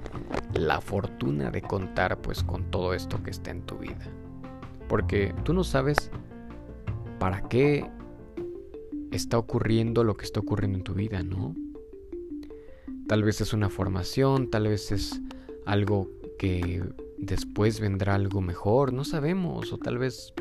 la 0.54 0.80
fortuna 0.80 1.50
de 1.50 1.62
contar 1.62 2.20
pues 2.20 2.42
con 2.42 2.70
todo 2.70 2.94
esto 2.94 3.22
que 3.22 3.30
está 3.30 3.50
en 3.50 3.62
tu 3.62 3.78
vida. 3.78 4.08
Porque 4.88 5.34
tú 5.44 5.52
no 5.52 5.64
sabes 5.64 6.10
para 7.18 7.48
qué 7.48 7.88
está 9.10 9.38
ocurriendo 9.38 10.04
lo 10.04 10.16
que 10.16 10.24
está 10.24 10.40
ocurriendo 10.40 10.78
en 10.78 10.84
tu 10.84 10.94
vida, 10.94 11.22
¿no? 11.22 11.54
Tal 13.06 13.22
vez 13.22 13.40
es 13.40 13.52
una 13.52 13.68
formación, 13.68 14.50
tal 14.50 14.68
vez 14.68 14.92
es 14.92 15.20
algo 15.66 16.10
que 16.38 16.82
después 17.18 17.80
vendrá 17.80 18.14
algo 18.14 18.40
mejor, 18.40 18.92
no 18.92 19.04
sabemos, 19.04 19.72
o 19.72 19.78
tal 19.78 19.98
vez 19.98 20.32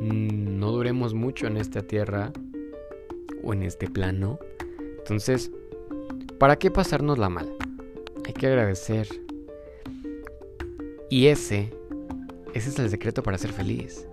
mm, 0.00 0.58
no 0.58 0.72
duremos 0.72 1.14
mucho 1.14 1.46
en 1.46 1.56
esta 1.56 1.82
tierra 1.82 2.32
o 3.42 3.52
en 3.52 3.62
este 3.62 3.88
plano. 3.88 4.38
Entonces, 4.98 5.50
¿para 6.38 6.56
qué 6.56 6.70
pasarnos 6.70 7.18
la 7.18 7.28
mal? 7.28 7.54
Hay 8.26 8.32
que 8.32 8.46
agradecer, 8.46 9.08
y 11.12 11.26
ese, 11.26 11.70
ese 12.54 12.70
es 12.70 12.78
el 12.78 12.88
secreto 12.88 13.22
para 13.22 13.36
ser 13.36 13.52
feliz. 13.52 14.08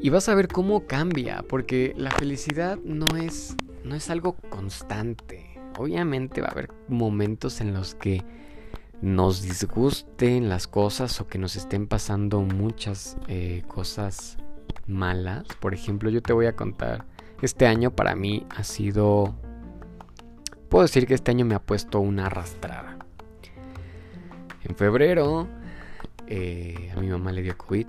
Y 0.00 0.10
vas 0.10 0.28
a 0.28 0.36
ver 0.36 0.46
cómo 0.46 0.86
cambia, 0.86 1.44
porque 1.48 1.92
la 1.96 2.12
felicidad 2.12 2.78
no 2.84 3.08
es, 3.16 3.56
no 3.82 3.96
es 3.96 4.10
algo 4.10 4.34
constante. 4.48 5.58
Obviamente 5.76 6.40
va 6.40 6.46
a 6.46 6.50
haber 6.52 6.68
momentos 6.86 7.60
en 7.60 7.74
los 7.74 7.96
que 7.96 8.22
nos 9.00 9.42
disgusten 9.42 10.48
las 10.48 10.68
cosas 10.68 11.20
o 11.20 11.26
que 11.26 11.38
nos 11.38 11.56
estén 11.56 11.88
pasando 11.88 12.40
muchas 12.40 13.16
eh, 13.26 13.64
cosas 13.66 14.36
malas. 14.86 15.42
Por 15.58 15.74
ejemplo, 15.74 16.10
yo 16.10 16.22
te 16.22 16.32
voy 16.32 16.46
a 16.46 16.54
contar, 16.54 17.06
este 17.40 17.66
año 17.66 17.90
para 17.90 18.14
mí 18.14 18.46
ha 18.50 18.62
sido, 18.62 19.34
puedo 20.68 20.84
decir 20.84 21.08
que 21.08 21.14
este 21.14 21.32
año 21.32 21.44
me 21.44 21.56
ha 21.56 21.60
puesto 21.60 21.98
una 21.98 22.26
arrastrada. 22.26 22.91
En 24.64 24.76
febrero 24.76 25.48
eh, 26.28 26.92
a 26.96 27.00
mi 27.00 27.08
mamá 27.08 27.32
le 27.32 27.42
dio 27.42 27.56
COVID. 27.56 27.86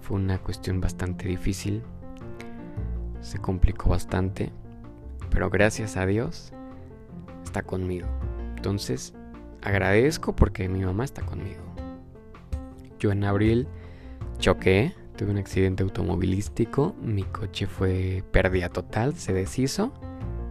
Fue 0.00 0.16
una 0.16 0.38
cuestión 0.38 0.80
bastante 0.80 1.28
difícil. 1.28 1.82
Se 3.20 3.38
complicó 3.38 3.90
bastante. 3.90 4.52
Pero 5.30 5.50
gracias 5.50 5.96
a 5.96 6.06
Dios 6.06 6.52
está 7.44 7.62
conmigo. 7.62 8.06
Entonces 8.56 9.14
agradezco 9.62 10.34
porque 10.34 10.68
mi 10.68 10.84
mamá 10.84 11.04
está 11.04 11.22
conmigo. 11.22 11.60
Yo 12.98 13.12
en 13.12 13.24
abril 13.24 13.68
choqué, 14.38 14.94
tuve 15.16 15.30
un 15.30 15.38
accidente 15.38 15.82
automovilístico, 15.82 16.94
mi 17.00 17.24
coche 17.24 17.66
fue 17.66 18.24
pérdida 18.30 18.68
total, 18.68 19.14
se 19.14 19.32
deshizo, 19.32 19.92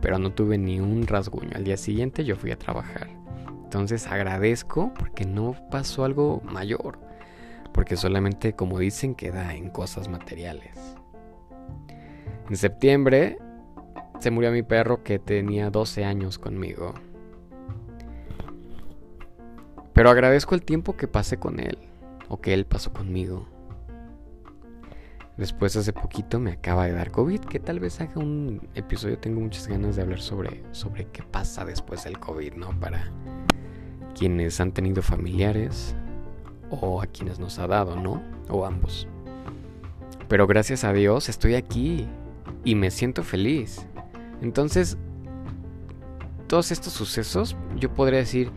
pero 0.02 0.20
no 0.20 0.32
tuve 0.32 0.58
ni 0.58 0.80
un 0.80 1.08
rasguño. 1.08 1.52
Al 1.56 1.64
día 1.64 1.78
siguiente 1.78 2.24
yo 2.24 2.36
fui 2.36 2.52
a 2.52 2.58
trabajar. 2.58 3.17
Entonces 3.68 4.08
agradezco 4.08 4.94
porque 4.98 5.26
no 5.26 5.54
pasó 5.70 6.06
algo 6.06 6.42
mayor, 6.46 7.00
porque 7.74 7.98
solamente 7.98 8.54
como 8.54 8.80
dicen 8.80 9.14
queda 9.14 9.56
en 9.56 9.70
cosas 9.70 10.08
materiales. 10.08 10.96
En 12.50 12.56
septiembre 12.56 13.38
se 14.22 14.32
murió 14.32 14.54
mi 14.54 14.64
perro 14.64 15.04
que 15.04 15.20
tenía 15.20 15.70
12 15.70 16.06
años 16.06 16.40
conmigo. 16.40 16.94
Pero 19.92 20.12
agradezco 20.12 20.56
el 20.56 20.64
tiempo 20.64 20.96
que 20.96 21.10
pasé 21.10 21.36
con 21.36 21.60
él, 21.60 21.78
o 22.30 22.40
que 22.40 22.54
él 22.54 22.66
pasó 22.66 22.94
conmigo. 22.94 23.50
Después 25.36 25.76
hace 25.76 25.92
poquito 25.92 26.40
me 26.40 26.54
acaba 26.54 26.86
de 26.86 26.94
dar 26.94 27.12
COVID, 27.12 27.42
que 27.42 27.60
tal 27.60 27.82
vez 27.82 28.00
haga 28.00 28.22
un 28.22 28.70
episodio, 28.76 29.20
tengo 29.20 29.42
muchas 29.42 29.68
ganas 29.68 29.98
de 29.98 30.04
hablar 30.04 30.22
sobre, 30.22 30.64
sobre 30.72 31.04
qué 31.10 31.22
pasa 31.22 31.66
después 31.66 32.06
del 32.06 32.18
COVID, 32.18 32.54
¿no? 32.54 32.80
Para 32.80 33.12
quienes 34.18 34.60
han 34.60 34.72
tenido 34.72 35.02
familiares 35.02 35.96
o 36.70 37.02
a 37.02 37.08
quienes 37.08 37.40
nos 37.40 37.60
ha 37.60 37.68
dado, 37.68 37.96
¿no? 37.96 38.22
O 38.50 38.66
ambos. 38.66 39.08
Pero 40.28 40.48
gracias 40.48 40.84
a 40.84 40.94
Dios 40.94 41.30
estoy 41.30 41.56
aquí 41.56 42.08
y 42.64 42.76
me 42.76 42.92
siento 42.92 43.24
feliz. 43.24 43.86
Entonces, 44.42 44.98
todos 46.48 46.72
estos 46.72 46.94
sucesos, 46.94 47.56
yo 47.78 47.94
podría 47.94 48.20
decir, 48.20 48.52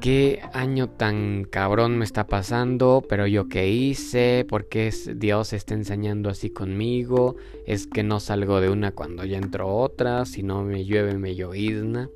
qué 0.00 0.42
año 0.52 0.88
tan 0.88 1.44
cabrón 1.44 1.96
me 1.96 2.04
está 2.04 2.26
pasando, 2.26 3.02
pero 3.08 3.26
yo 3.26 3.48
qué 3.48 3.68
hice, 3.68 4.44
por 4.48 4.68
qué 4.68 4.92
Dios 5.16 5.52
está 5.52 5.74
enseñando 5.74 6.28
así 6.28 6.50
conmigo, 6.50 7.36
es 7.66 7.86
que 7.86 8.02
no 8.02 8.20
salgo 8.20 8.60
de 8.60 8.68
una 8.68 8.92
cuando 8.92 9.24
ya 9.24 9.38
entro 9.38 9.68
otra, 9.68 10.24
si 10.26 10.42
no 10.42 10.62
me 10.62 10.84
llueve 10.84 11.16
me 11.16 11.34
llovizna. 11.34 12.10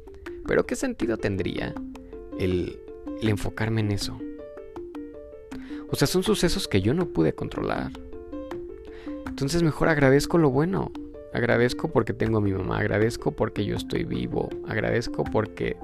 Pero 0.46 0.66
qué 0.66 0.76
sentido 0.76 1.16
tendría 1.16 1.74
el, 2.38 2.78
enfocarme 3.22 3.80
en 3.80 3.92
eso. 3.92 4.18
O 5.90 5.96
sea, 5.96 6.06
son 6.06 6.22
sucesos 6.22 6.68
que 6.68 6.80
yo 6.80 6.94
no 6.94 7.06
pude 7.06 7.32
controlar. 7.32 7.92
Entonces 9.26 9.62
mejor 9.62 9.88
agradezco 9.88 10.38
lo 10.38 10.50
bueno. 10.50 10.92
Agradezco 11.32 11.88
porque 11.88 12.14
tengo 12.14 12.38
a 12.38 12.40
mi 12.40 12.52
mamá, 12.52 12.78
agradezco 12.78 13.32
porque 13.32 13.64
yo 13.64 13.76
estoy 13.76 14.04
vivo, 14.04 14.48
agradezco 14.66 15.24
porque 15.24 15.76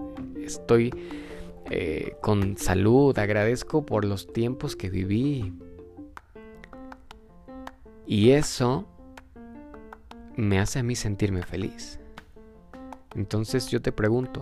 estoy 0.42 0.90
eh, 1.70 2.16
con 2.22 2.56
salud, 2.56 3.16
agradezco 3.18 3.84
por 3.84 4.04
los 4.04 4.32
tiempos 4.32 4.74
que 4.74 4.90
viví. 4.90 5.52
Y 8.06 8.30
eso 8.30 8.86
me 10.36 10.58
hace 10.58 10.78
a 10.78 10.82
mí 10.82 10.94
sentirme 10.94 11.42
feliz. 11.42 11.98
Entonces 13.14 13.68
yo 13.68 13.80
te 13.80 13.92
pregunto, 13.92 14.40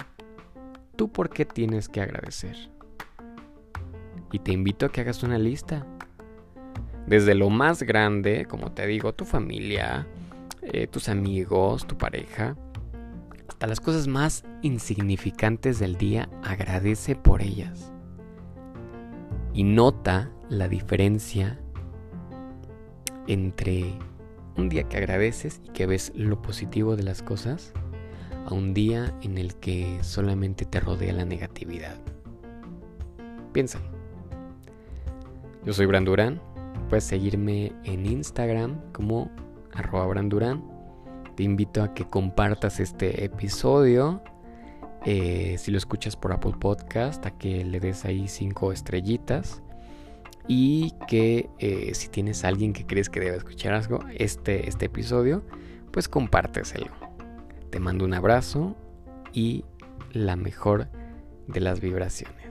¿tú 0.97 1.11
por 1.11 1.31
qué 1.31 1.45
tienes 1.45 1.89
que 1.89 2.01
agradecer? 2.01 2.57
Y 4.31 4.39
te 4.39 4.53
invito 4.53 4.87
a 4.87 4.89
que 4.91 5.03
hagas 5.03 5.23
una 5.23 5.39
lista. 5.39 5.87
Desde 7.07 7.35
lo 7.35 7.51
más 7.51 7.83
grande, 7.83 8.47
como 8.47 8.73
te 8.73 8.87
digo, 8.87 9.13
tu 9.13 9.25
familia, 9.25 10.07
eh, 10.63 10.87
tus 10.87 11.09
amigos, 11.09 11.87
tu 11.87 11.99
pareja, 11.99 12.57
hasta 13.49 13.67
las 13.67 13.81
cosas 13.81 14.07
más 14.07 14.45
insignificantes 14.63 15.79
del 15.79 15.97
día, 15.97 16.31
agradece 16.43 17.17
por 17.17 17.43
ellas. 17.43 17.93
Y 19.53 19.65
nota 19.65 20.31
la 20.49 20.69
diferencia 20.69 21.61
entre 23.27 23.99
un 24.57 24.69
día 24.69 24.85
que 24.85 24.97
agradeces 24.97 25.61
y 25.65 25.71
que 25.71 25.87
ves 25.87 26.13
lo 26.15 26.41
positivo 26.41 26.97
de 26.97 27.03
las 27.03 27.23
cosas 27.23 27.73
a 28.47 28.55
un 28.55 28.75
día 28.75 29.15
en 29.23 29.39
el 29.39 29.55
que 29.57 29.99
solamente 30.03 30.65
te 30.65 30.81
rodea 30.81 31.13
la 31.13 31.25
negatividad. 31.25 31.97
Piénsalo. 33.53 33.85
Yo 35.65 35.73
soy 35.73 35.87
Brandurán. 35.87 36.41
Puedes 36.89 37.05
seguirme 37.05 37.73
en 37.85 38.07
Instagram 38.07 38.81
como 38.93 39.31
arroba 39.73 40.07
Brandurán 40.07 40.73
te 41.35 41.43
invito 41.43 41.83
a 41.83 41.95
que 41.95 42.05
compartas 42.05 42.81
este 42.81 43.25
episodio. 43.25 44.23
Eh, 45.05 45.57
si 45.59 45.71
lo 45.71 45.79
escuchas 45.79 46.15
por 46.15 46.33
Apple 46.33 46.55
Podcast, 46.61 47.25
a 47.27 47.31
que 47.33 47.65
le 47.65 47.81
des 47.81 48.05
ahí 48.05 48.29
cinco 48.29 48.73
estrellitas. 48.73 49.63
Y 50.49 50.93
que 51.09 51.49
eh, 51.59 51.95
si 51.95 52.09
tienes 52.09 52.45
a 52.45 52.49
alguien 52.49 52.73
que 52.73 52.85
crees 52.85 53.09
que 53.09 53.21
debe 53.21 53.37
escuchar 53.37 53.75
algo, 53.75 54.01
este, 54.17 54.69
este 54.69 54.87
episodio, 54.87 55.45
pues 55.93 56.09
compárteselo. 56.09 56.91
Te 57.73 57.81
mando 57.81 58.05
un 58.05 58.13
abrazo 58.13 58.77
y 59.33 59.65
la 60.13 60.37
mejor 60.37 60.89
de 61.47 61.61
las 61.61 61.81
vibraciones. 61.81 62.42